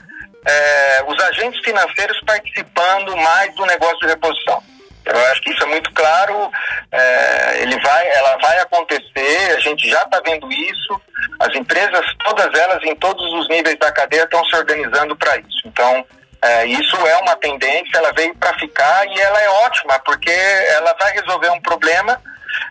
é 0.47 1.03
os 1.07 1.21
agentes 1.23 1.59
financeiros 1.63 2.19
participando 2.25 3.15
mais 3.17 3.53
do 3.55 3.65
negócio 3.65 3.99
de 3.99 4.07
reposição. 4.07 4.61
Eu 5.05 5.17
acho 5.27 5.41
que 5.41 5.51
isso 5.51 5.63
é 5.63 5.67
muito 5.67 5.93
claro, 5.93 6.51
é, 6.91 7.61
ele 7.61 7.79
vai, 7.79 8.07
ela 8.07 8.38
vai 8.38 8.57
acontecer, 8.59 9.55
a 9.55 9.59
gente 9.59 9.88
já 9.88 10.01
está 10.01 10.19
vendo 10.25 10.51
isso, 10.51 11.01
as 11.39 11.55
empresas, 11.55 12.03
todas 12.23 12.59
elas, 12.59 12.83
em 12.83 12.95
todos 12.95 13.23
os 13.33 13.47
níveis 13.47 13.77
da 13.77 13.91
cadeia, 13.91 14.23
estão 14.23 14.43
se 14.45 14.55
organizando 14.55 15.15
para 15.15 15.38
isso. 15.38 15.61
Então, 15.65 16.03
é, 16.45 16.65
isso 16.67 16.95
é 17.08 17.17
uma 17.17 17.36
tendência, 17.38 17.97
ela 17.97 18.13
veio 18.13 18.36
para 18.36 18.53
ficar 18.60 19.08
e 19.08 19.19
ela 19.19 19.41
é 19.41 19.49
ótima, 19.49 19.97
porque 19.99 20.29
ela 20.29 20.93
vai 20.99 21.12
resolver 21.13 21.49
um 21.49 21.62
problema 21.62 22.21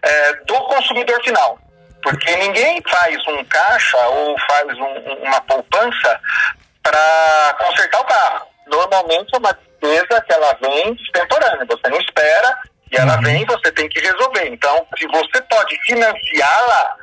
é, 0.01 0.33
do 0.45 0.55
consumidor 0.67 1.21
final. 1.25 1.59
Porque 2.01 2.37
ninguém 2.37 2.81
faz 2.89 3.17
um 3.27 3.45
caixa 3.45 3.99
ou 4.09 4.37
faz 4.49 4.79
um, 4.79 5.15
uma 5.25 5.41
poupança 5.41 6.21
para 6.83 7.57
consertar 7.59 8.01
o 8.01 8.05
carro. 8.05 8.47
Normalmente 8.69 9.35
é 9.35 9.39
uma 9.39 9.53
despesa 9.53 10.21
que 10.21 10.33
ela 10.33 10.57
vem 10.61 10.93
extemporânea, 10.93 11.67
você 11.67 11.89
não 11.89 11.99
espera 11.99 12.59
e 12.93 12.97
ela 12.97 13.17
uhum. 13.17 13.23
vem 13.23 13.43
e 13.43 13.47
você 13.47 13.73
tem 13.73 13.89
que 13.89 13.99
resolver. 13.99 14.47
Então, 14.53 14.87
se 14.97 15.07
você 15.09 15.43
pode 15.51 15.77
financiá-la, 15.85 16.97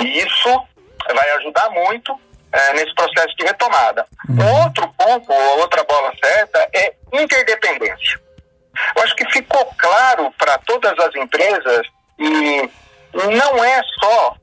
isso 0.00 0.66
vai 1.14 1.30
ajudar 1.36 1.70
muito 1.70 2.18
é, 2.52 2.72
nesse 2.74 2.94
processo 2.94 3.34
de 3.36 3.44
retomada. 3.44 4.06
Uhum. 4.28 4.64
Outro 4.64 4.88
ponto, 4.96 5.32
outra 5.32 5.84
bola 5.84 6.12
certa, 6.22 6.68
é 6.74 6.94
interdependência. 7.12 8.20
Eu 8.96 9.02
acho 9.02 9.16
que 9.16 9.30
ficou 9.30 9.64
claro 9.78 10.32
para 10.38 10.58
todas 10.58 10.98
as 10.98 11.14
empresas 11.14 11.86
e 12.18 12.70
não 13.12 13.64
é 13.64 13.82
só 14.00 14.36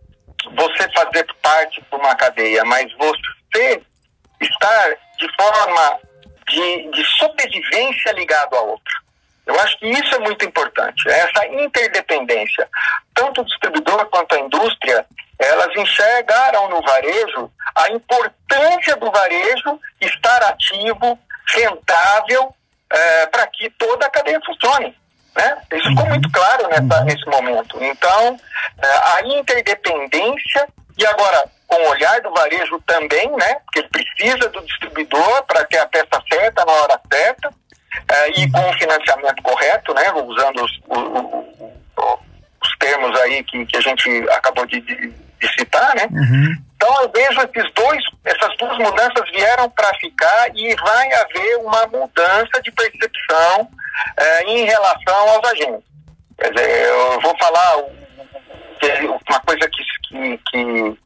você 0.55 0.89
fazer 0.95 1.25
parte 1.41 1.81
de 1.81 1.95
uma 1.95 2.15
cadeia, 2.15 2.65
mas 2.65 2.91
você 2.97 3.81
estar 4.41 4.97
de 5.17 5.27
forma 5.35 5.99
de, 6.49 6.91
de 6.91 7.05
sobrevivência 7.17 8.11
ligado 8.13 8.55
a 8.55 8.61
outra. 8.61 8.93
Eu 9.45 9.59
acho 9.59 9.77
que 9.77 9.87
isso 9.87 10.15
é 10.15 10.19
muito 10.19 10.45
importante, 10.45 11.09
essa 11.09 11.45
interdependência. 11.47 12.67
Tanto 13.13 13.41
o 13.41 13.45
distribuidor 13.45 14.02
elas 15.53 15.75
enxergaram 15.75 16.69
no 16.69 16.81
varejo 16.81 17.51
a 17.75 17.89
importância 17.89 18.95
do 18.97 19.11
varejo 19.11 19.79
estar 20.01 20.43
ativo, 20.43 21.19
rentável, 21.47 22.53
é, 22.91 23.25
para 23.27 23.47
que 23.47 23.69
toda 23.71 24.05
a 24.05 24.09
cadeia 24.09 24.39
funcione. 24.45 24.95
Né? 25.35 25.57
Isso 25.73 25.89
ficou 25.89 26.05
muito 26.07 26.31
claro 26.31 26.67
nessa, 26.67 26.99
uhum. 26.99 27.05
nesse 27.05 27.25
momento. 27.25 27.83
Então, 27.83 28.39
é, 28.81 28.87
a 28.87 29.21
interdependência, 29.25 30.67
e 30.97 31.05
agora 31.05 31.43
com 31.67 31.75
o 31.75 31.89
olhar 31.89 32.21
do 32.21 32.31
varejo 32.31 32.79
também, 32.85 33.31
né? 33.31 33.55
porque 33.65 33.79
ele 33.79 33.89
precisa 33.89 34.49
do 34.49 34.61
distribuidor 34.61 35.43
para 35.45 35.65
ter 35.65 35.79
a 35.79 35.87
peça 35.87 36.21
certa 36.31 36.63
na 36.65 36.71
hora 36.71 36.99
certa, 37.11 37.49
é, 38.07 38.29
e 38.39 38.51
com 38.51 38.69
o 38.69 38.73
financiamento 38.73 39.41
correto, 39.41 39.93
né? 39.93 40.11
usando 40.11 40.63
os, 40.63 40.71
os, 40.87 41.73
os 42.63 42.77
termos 42.79 43.19
aí 43.21 43.43
que, 43.43 43.65
que 43.65 43.77
a 43.77 43.81
gente 43.81 44.09
acabou 44.29 44.65
de, 44.67 44.79
de, 44.81 45.13
de 45.43 45.53
citar, 45.59 45.95
né? 45.95 46.07
Uhum. 46.11 46.55
Então 46.75 47.01
eu 47.01 47.11
vejo 47.13 47.41
esses 47.41 47.73
dois, 47.73 48.03
essas 48.25 48.57
duas 48.57 48.77
mudanças 48.77 49.29
vieram 49.31 49.69
para 49.69 49.93
ficar 49.99 50.49
e 50.55 50.75
vai 50.75 51.13
haver 51.13 51.57
uma 51.57 51.85
mudança 51.87 52.61
de 52.63 52.71
percepção 52.71 53.69
é, 54.17 54.43
em 54.43 54.65
relação 54.65 55.29
aos 55.29 55.49
agentes. 55.49 55.85
Quer 56.39 56.53
dizer, 56.53 56.87
eu 56.87 57.21
vou 57.21 57.37
falar 57.37 57.77
uma 59.29 59.39
coisa 59.41 59.69
que, 59.69 59.83
que, 60.07 60.37
que, 60.49 60.97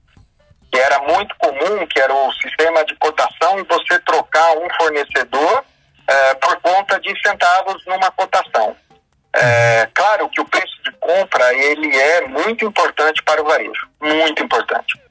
que 0.72 0.80
era 0.80 1.00
muito 1.00 1.36
comum, 1.38 1.86
que 1.88 2.00
era 2.00 2.14
o 2.14 2.34
sistema 2.34 2.84
de 2.86 2.96
cotação 2.96 3.60
e 3.60 3.64
você 3.64 4.00
trocar 4.00 4.58
um 4.58 4.68
fornecedor 4.80 5.64
é, 6.08 6.34
por 6.36 6.60
conta 6.62 7.00
de 7.00 7.14
centavos 7.22 7.84
numa 7.86 8.10
cotação. 8.12 8.76
É, 9.34 9.88
claro 9.94 10.30
que 10.30 10.42
o 10.42 10.46
preço 10.46 10.82
de 10.84 10.92
compra 11.00 11.54
ele 11.54 11.96
é 11.96 12.28
muito 12.28 12.66
importante 12.66 13.22
para 13.24 13.42
o 13.42 13.46
varejo, 13.46 13.88
muito 14.02 14.44
importante 14.44 15.08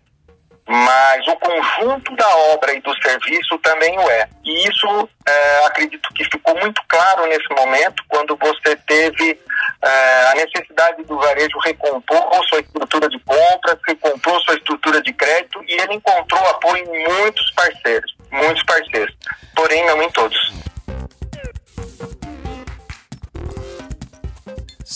mas 0.69 1.27
o 1.29 1.37
conjunto 1.37 2.15
da 2.17 2.29
obra 2.53 2.75
e 2.75 2.81
do 2.81 2.93
serviço 3.01 3.57
também 3.59 3.97
o 3.99 4.11
é. 4.11 4.29
E 4.45 4.69
isso 4.69 5.09
é, 5.27 5.67
acredito 5.67 6.13
que 6.13 6.25
ficou 6.25 6.59
muito 6.59 6.83
claro 6.89 7.25
nesse 7.27 7.49
momento, 7.51 8.03
quando 8.09 8.37
você 8.37 8.75
teve 8.85 9.41
é, 9.83 10.27
a 10.27 10.35
necessidade 10.35 11.05
do 11.05 11.17
varejo 11.19 11.57
recompor 11.65 12.45
sua 12.49 12.61
estrutura 12.61 13.09
de 13.09 13.19
compra, 13.21 13.79
recompor 13.87 14.41
sua 14.43 14.55
estrutura 14.55 15.01
de 15.01 15.13
crédito, 15.13 15.63
e 15.69 15.75
ele 15.81 15.95
encontrou 15.95 16.45
apoio 16.49 16.85
em 16.85 17.09
muitos 17.09 17.51
parceiros, 17.53 18.17
muitos 18.33 18.63
parceiros, 18.65 19.15
porém 19.55 19.87
não 19.87 20.03
em 20.03 20.11
todos. 20.11 20.53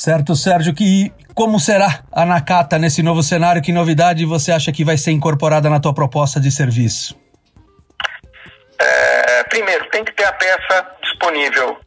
Certo, 0.00 0.34
Sérgio, 0.34 0.72
que 0.72 1.12
como 1.34 1.60
será 1.60 2.04
a 2.10 2.24
Nakata 2.24 2.78
nesse 2.78 3.02
novo 3.02 3.22
cenário? 3.22 3.60
Que 3.60 3.70
novidade 3.70 4.24
você 4.24 4.50
acha 4.50 4.72
que 4.72 4.82
vai 4.82 4.96
ser 4.96 5.10
incorporada 5.10 5.68
na 5.68 5.78
tua 5.78 5.92
proposta 5.92 6.40
de 6.40 6.50
serviço? 6.50 7.14
É, 8.80 9.44
primeiro, 9.44 9.84
tem 9.90 10.02
que 10.02 10.12
ter 10.12 10.24
a 10.24 10.32
peça 10.32 10.86
disponível. 11.02 11.78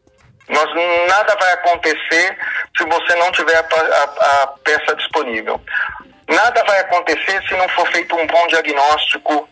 Nós, 0.48 0.64
nada 1.08 1.36
vai 1.40 1.54
acontecer 1.54 2.38
se 2.78 2.84
você 2.84 3.16
não 3.16 3.32
tiver 3.32 3.56
a, 3.56 3.66
a, 3.66 4.42
a 4.44 4.46
peça 4.62 4.94
disponível. 4.94 5.60
Nada 6.28 6.62
vai 6.68 6.78
acontecer 6.82 7.42
se 7.48 7.56
não 7.56 7.68
for 7.70 7.90
feito 7.90 8.14
um 8.14 8.28
bom 8.28 8.46
diagnóstico 8.46 9.48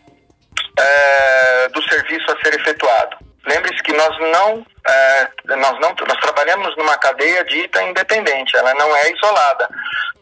é, 0.79 1.67
do 1.67 1.83
serviço 1.83 2.31
a 2.31 2.41
ser 2.41 2.57
efetuado. 2.57 3.17
Lembre-se 3.45 3.83
que 3.83 3.93
nós 3.93 4.17
não, 4.19 4.65
é, 4.87 5.27
nós 5.55 5.79
não 5.79 5.93
nós 6.07 6.19
trabalhamos 6.21 6.75
numa 6.77 6.97
cadeia 6.97 7.43
dita 7.43 7.83
independente, 7.83 8.55
ela 8.55 8.73
não 8.75 8.95
é 8.95 9.11
isolada. 9.11 9.69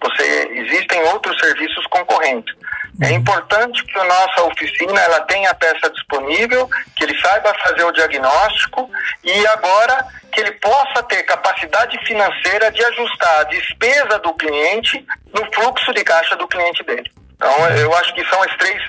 Você 0.01 0.49
existem 0.53 1.01
outros 1.03 1.39
serviços 1.39 1.85
concorrentes. 1.87 2.55
É 3.01 3.07
uhum. 3.07 3.13
importante 3.13 3.83
que 3.85 3.99
a 3.99 4.03
nossa 4.03 4.43
oficina 4.43 4.99
ela 5.01 5.21
tenha 5.21 5.49
a 5.49 5.55
peça 5.55 5.89
disponível, 5.91 6.69
que 6.95 7.03
ele 7.03 7.19
saiba 7.19 7.53
fazer 7.63 7.83
o 7.83 7.91
diagnóstico 7.91 8.89
e 9.23 9.47
agora 9.47 10.05
que 10.31 10.41
ele 10.41 10.51
possa 10.53 11.03
ter 11.03 11.23
capacidade 11.23 11.97
financeira 12.05 12.71
de 12.71 12.83
ajustar 12.83 13.39
a 13.39 13.43
despesa 13.43 14.19
do 14.19 14.33
cliente 14.33 15.05
no 15.33 15.53
fluxo 15.53 15.93
de 15.93 16.03
caixa 16.03 16.35
do 16.35 16.47
cliente 16.47 16.83
dele. 16.83 17.11
Então, 17.35 17.69
eu 17.69 17.93
acho 17.95 18.13
que 18.13 18.23
são 18.29 18.41
as 18.43 18.55
três 18.57 18.81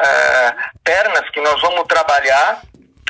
é, 0.00 0.54
pernas 0.84 1.28
que 1.30 1.40
nós 1.40 1.60
vamos 1.60 1.86
trabalhar 1.88 2.60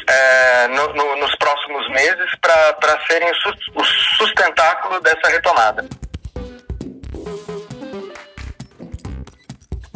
é, 0.08 0.68
no, 0.68 0.94
no, 0.94 1.16
nos 1.16 1.34
próximos 1.36 1.88
meses 1.90 2.30
para 2.40 3.06
serem 3.06 3.30
o 3.74 3.84
sustentáculo 4.18 5.00
dessa 5.00 5.28
retomada. 5.28 5.84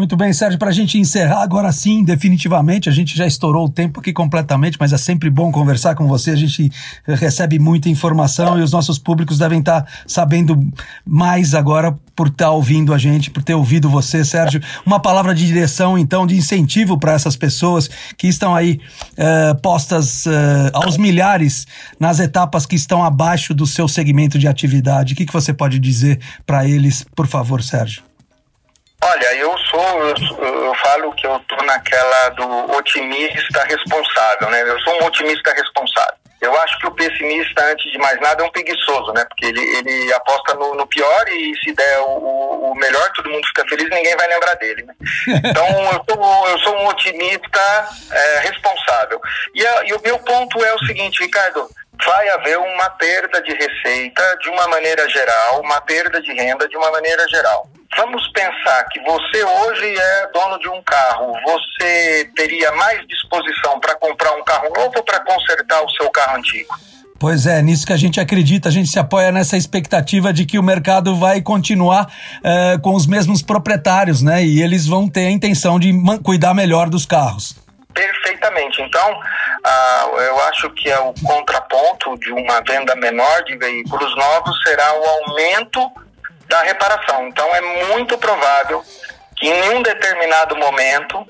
Muito 0.00 0.16
bem, 0.16 0.32
Sérgio, 0.32 0.58
para 0.58 0.70
a 0.70 0.72
gente 0.72 0.96
encerrar 0.96 1.42
agora 1.42 1.70
sim, 1.70 2.02
definitivamente, 2.02 2.88
a 2.88 2.92
gente 2.92 3.14
já 3.14 3.26
estourou 3.26 3.66
o 3.66 3.68
tempo 3.68 4.00
aqui 4.00 4.14
completamente, 4.14 4.78
mas 4.80 4.94
é 4.94 4.96
sempre 4.96 5.28
bom 5.28 5.52
conversar 5.52 5.94
com 5.94 6.08
você, 6.08 6.30
a 6.30 6.36
gente 6.36 6.72
recebe 7.04 7.58
muita 7.58 7.90
informação 7.90 8.58
e 8.58 8.62
os 8.62 8.72
nossos 8.72 8.98
públicos 8.98 9.36
devem 9.36 9.58
estar 9.58 9.82
tá 9.82 9.92
sabendo 10.06 10.72
mais 11.04 11.54
agora 11.54 11.94
por 12.16 12.28
estar 12.28 12.46
tá 12.46 12.50
ouvindo 12.50 12.94
a 12.94 12.98
gente, 12.98 13.30
por 13.30 13.42
ter 13.42 13.52
ouvido 13.52 13.90
você, 13.90 14.24
Sérgio. 14.24 14.62
Uma 14.86 15.00
palavra 15.00 15.34
de 15.34 15.46
direção, 15.46 15.98
então, 15.98 16.26
de 16.26 16.34
incentivo 16.34 16.98
para 16.98 17.12
essas 17.12 17.36
pessoas 17.36 17.90
que 18.16 18.26
estão 18.26 18.54
aí 18.54 18.80
uh, 19.18 19.60
postas 19.60 20.24
uh, 20.24 20.30
aos 20.72 20.96
milhares 20.96 21.66
nas 21.98 22.20
etapas 22.20 22.64
que 22.64 22.74
estão 22.74 23.04
abaixo 23.04 23.52
do 23.52 23.66
seu 23.66 23.86
segmento 23.86 24.38
de 24.38 24.48
atividade. 24.48 25.12
O 25.12 25.16
que, 25.16 25.26
que 25.26 25.32
você 25.32 25.52
pode 25.52 25.78
dizer 25.78 26.18
para 26.46 26.66
eles, 26.66 27.04
por 27.14 27.26
favor, 27.26 27.62
Sérgio? 27.62 28.08
Olha, 29.02 29.34
eu 29.34 29.56
sou, 29.80 30.44
eu, 30.44 30.64
eu 30.64 30.74
falo 30.76 31.12
que 31.12 31.26
eu 31.26 31.40
tô 31.48 31.56
naquela 31.64 32.28
do 32.30 32.72
otimista 32.76 33.64
responsável, 33.64 34.50
né? 34.50 34.62
Eu 34.62 34.78
sou 34.80 35.02
um 35.02 35.06
otimista 35.06 35.52
responsável. 35.52 36.14
Eu 36.40 36.56
acho 36.62 36.78
que 36.78 36.86
o 36.86 36.92
pessimista, 36.92 37.62
antes 37.66 37.92
de 37.92 37.98
mais 37.98 38.18
nada, 38.18 38.42
é 38.42 38.46
um 38.46 38.50
preguiçoso, 38.50 39.12
né? 39.12 39.24
Porque 39.26 39.44
ele, 39.44 39.60
ele 39.60 40.12
aposta 40.14 40.54
no, 40.54 40.74
no 40.74 40.86
pior 40.86 41.28
e 41.28 41.54
se 41.62 41.72
der 41.72 42.00
o, 42.00 42.70
o, 42.70 42.74
melhor, 42.76 43.12
todo 43.12 43.28
mundo 43.28 43.46
fica 43.48 43.68
feliz 43.68 43.90
ninguém 43.90 44.16
vai 44.16 44.26
lembrar 44.26 44.54
dele, 44.54 44.82
né? 44.84 44.94
Então, 45.50 45.66
eu 45.66 46.04
sou, 46.08 46.48
eu 46.48 46.58
sou 46.60 46.76
um 46.78 46.86
otimista 46.86 47.88
é, 48.10 48.38
responsável. 48.40 49.20
E, 49.54 49.66
a, 49.66 49.84
e 49.84 49.92
o 49.92 50.00
meu 50.02 50.18
ponto 50.20 50.64
é 50.64 50.74
o 50.74 50.86
seguinte, 50.86 51.22
Ricardo, 51.22 51.68
vai 52.06 52.28
haver 52.30 52.58
uma 52.58 52.88
perda 52.90 53.42
de 53.42 53.52
receita 53.52 54.38
de 54.40 54.48
uma 54.48 54.66
maneira 54.68 55.06
geral, 55.10 55.60
uma 55.60 55.82
perda 55.82 56.22
de 56.22 56.32
renda 56.32 56.66
de 56.66 56.76
uma 56.76 56.90
maneira 56.90 57.28
geral. 57.28 57.68
Vamos 57.96 58.26
pensar 58.28 58.84
que 58.90 59.00
você 59.00 59.44
hoje 59.44 59.94
é 59.98 60.30
dono 60.32 60.58
de 60.60 60.68
um 60.68 60.80
carro, 60.82 61.32
você 61.44 62.30
teria 62.36 62.70
mais 62.72 63.04
disposição 63.06 63.80
para 63.80 63.96
comprar 63.96 64.32
um 64.32 64.44
carro 64.44 64.68
novo 64.76 64.92
ou 64.96 65.02
para 65.02 65.20
consertar 65.20 65.82
o 65.82 65.90
seu 65.90 66.08
carro 66.10 66.38
antigo? 66.38 66.72
Pois 67.18 67.46
é, 67.46 67.60
nisso 67.60 67.84
que 67.84 67.92
a 67.92 67.98
gente 67.98 68.18
acredita, 68.18 68.70
a 68.70 68.72
gente 68.72 68.88
se 68.88 68.98
apoia 68.98 69.30
nessa 69.30 69.54
expectativa 69.54 70.32
de 70.32 70.46
que 70.46 70.58
o 70.58 70.62
mercado 70.62 71.14
vai 71.16 71.42
continuar 71.42 72.06
uh, 72.06 72.80
com 72.80 72.94
os 72.94 73.06
mesmos 73.06 73.42
proprietários, 73.42 74.22
né? 74.22 74.42
E 74.42 74.62
eles 74.62 74.86
vão 74.86 75.06
ter 75.06 75.26
a 75.26 75.30
intenção 75.30 75.78
de 75.78 75.92
cuidar 76.22 76.54
melhor 76.54 76.88
dos 76.88 77.04
carros. 77.04 77.56
Perfeitamente. 77.92 78.80
Então, 78.80 79.12
uh, 79.12 80.16
eu 80.18 80.40
acho 80.44 80.70
que 80.70 80.88
é 80.88 80.98
o 80.98 81.12
contraponto 81.22 82.18
de 82.20 82.32
uma 82.32 82.62
venda 82.66 82.96
menor 82.96 83.44
de 83.44 83.54
veículos 83.58 84.16
novos 84.16 84.58
será 84.62 84.94
o 84.94 85.04
aumento 85.04 85.92
da 86.50 86.62
reparação. 86.62 87.28
Então 87.28 87.48
é 87.54 87.60
muito 87.86 88.18
provável 88.18 88.84
que 89.36 89.48
em 89.48 89.70
um 89.70 89.82
determinado 89.82 90.56
momento 90.56 91.24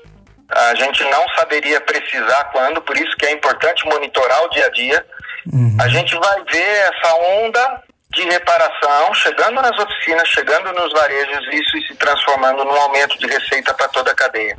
a 0.49 0.75
gente 0.75 1.01
não 1.05 1.23
saberia 1.37 1.79
precisar 1.79 2.45
quando, 2.45 2.81
por 2.81 2.97
isso 2.97 3.15
que 3.15 3.25
é 3.25 3.31
importante 3.31 3.85
monitorar 3.85 4.43
o 4.43 4.49
dia 4.49 4.65
a 4.65 4.69
dia. 4.69 5.05
Uhum. 5.53 5.77
A 5.79 5.87
gente 5.87 6.13
vai 6.17 6.43
ver 6.51 6.91
essa 6.91 7.15
onda 7.39 7.83
de 8.09 8.23
reparação 8.23 9.13
chegando 9.13 9.61
nas 9.61 9.77
oficinas, 9.79 10.27
chegando 10.27 10.73
nos 10.73 10.91
varejos, 10.91 11.47
isso 11.53 11.87
se 11.87 11.95
transformando 11.95 12.65
num 12.65 12.75
aumento 12.75 13.17
de 13.17 13.27
receita 13.27 13.73
para 13.73 13.87
toda 13.87 14.11
a 14.11 14.15
cadeia. 14.15 14.57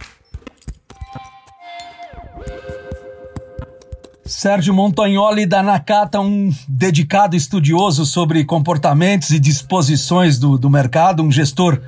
Sérgio 4.43 4.75
Montagnoli 4.75 5.47
da 5.47 5.63
Nakata, 5.63 6.19
um 6.19 6.53
dedicado 6.67 7.37
estudioso 7.37 8.05
sobre 8.05 8.45
comportamentos 8.45 9.31
e 9.31 9.39
disposições 9.39 10.37
do, 10.37 10.59
do 10.59 10.69
mercado, 10.69 11.23
um 11.23 11.31
gestor 11.31 11.81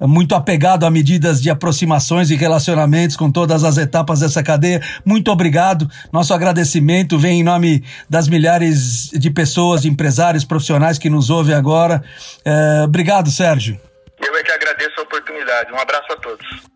muito 0.00 0.32
apegado 0.36 0.86
a 0.86 0.90
medidas 0.90 1.42
de 1.42 1.50
aproximações 1.50 2.30
e 2.30 2.36
relacionamentos 2.36 3.16
com 3.16 3.28
todas 3.28 3.64
as 3.64 3.76
etapas 3.76 4.20
dessa 4.20 4.40
cadeia. 4.40 4.80
Muito 5.04 5.32
obrigado. 5.32 5.90
Nosso 6.12 6.32
agradecimento 6.32 7.18
vem 7.18 7.40
em 7.40 7.42
nome 7.42 7.82
das 8.08 8.28
milhares 8.28 9.10
de 9.10 9.28
pessoas, 9.28 9.82
de 9.82 9.88
empresários, 9.88 10.44
profissionais 10.44 10.98
que 10.98 11.10
nos 11.10 11.28
ouvem 11.28 11.56
agora. 11.56 12.04
É, 12.44 12.84
obrigado, 12.84 13.32
Sérgio. 13.32 13.80
Eu 14.24 14.36
é 14.36 14.44
que 14.44 14.52
agradeço 14.52 15.00
a 15.00 15.02
oportunidade. 15.02 15.72
Um 15.72 15.80
abraço 15.80 16.12
a 16.12 16.16
todos. 16.18 16.75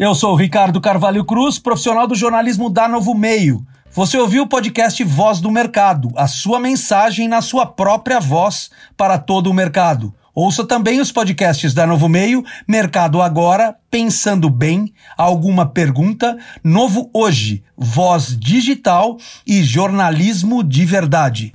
Eu 0.00 0.14
sou 0.14 0.32
o 0.32 0.34
Ricardo 0.34 0.80
Carvalho 0.80 1.26
Cruz, 1.26 1.58
profissional 1.58 2.06
do 2.06 2.14
jornalismo 2.14 2.70
da 2.70 2.88
Novo 2.88 3.14
Meio. 3.14 3.66
Você 3.92 4.16
ouviu 4.16 4.44
o 4.44 4.48
podcast 4.48 5.04
Voz 5.04 5.42
do 5.42 5.50
Mercado, 5.50 6.10
a 6.16 6.26
sua 6.26 6.58
mensagem 6.58 7.28
na 7.28 7.42
sua 7.42 7.66
própria 7.66 8.18
voz 8.18 8.70
para 8.96 9.18
todo 9.18 9.50
o 9.50 9.52
mercado. 9.52 10.14
Ouça 10.34 10.64
também 10.64 11.02
os 11.02 11.12
podcasts 11.12 11.74
da 11.74 11.86
Novo 11.86 12.08
Meio, 12.08 12.42
Mercado 12.66 13.20
Agora, 13.20 13.76
Pensando 13.90 14.48
Bem, 14.48 14.90
Alguma 15.18 15.66
Pergunta, 15.66 16.38
Novo 16.64 17.10
Hoje, 17.12 17.62
Voz 17.76 18.34
Digital 18.40 19.18
e 19.46 19.62
Jornalismo 19.62 20.64
de 20.64 20.86
Verdade. 20.86 21.52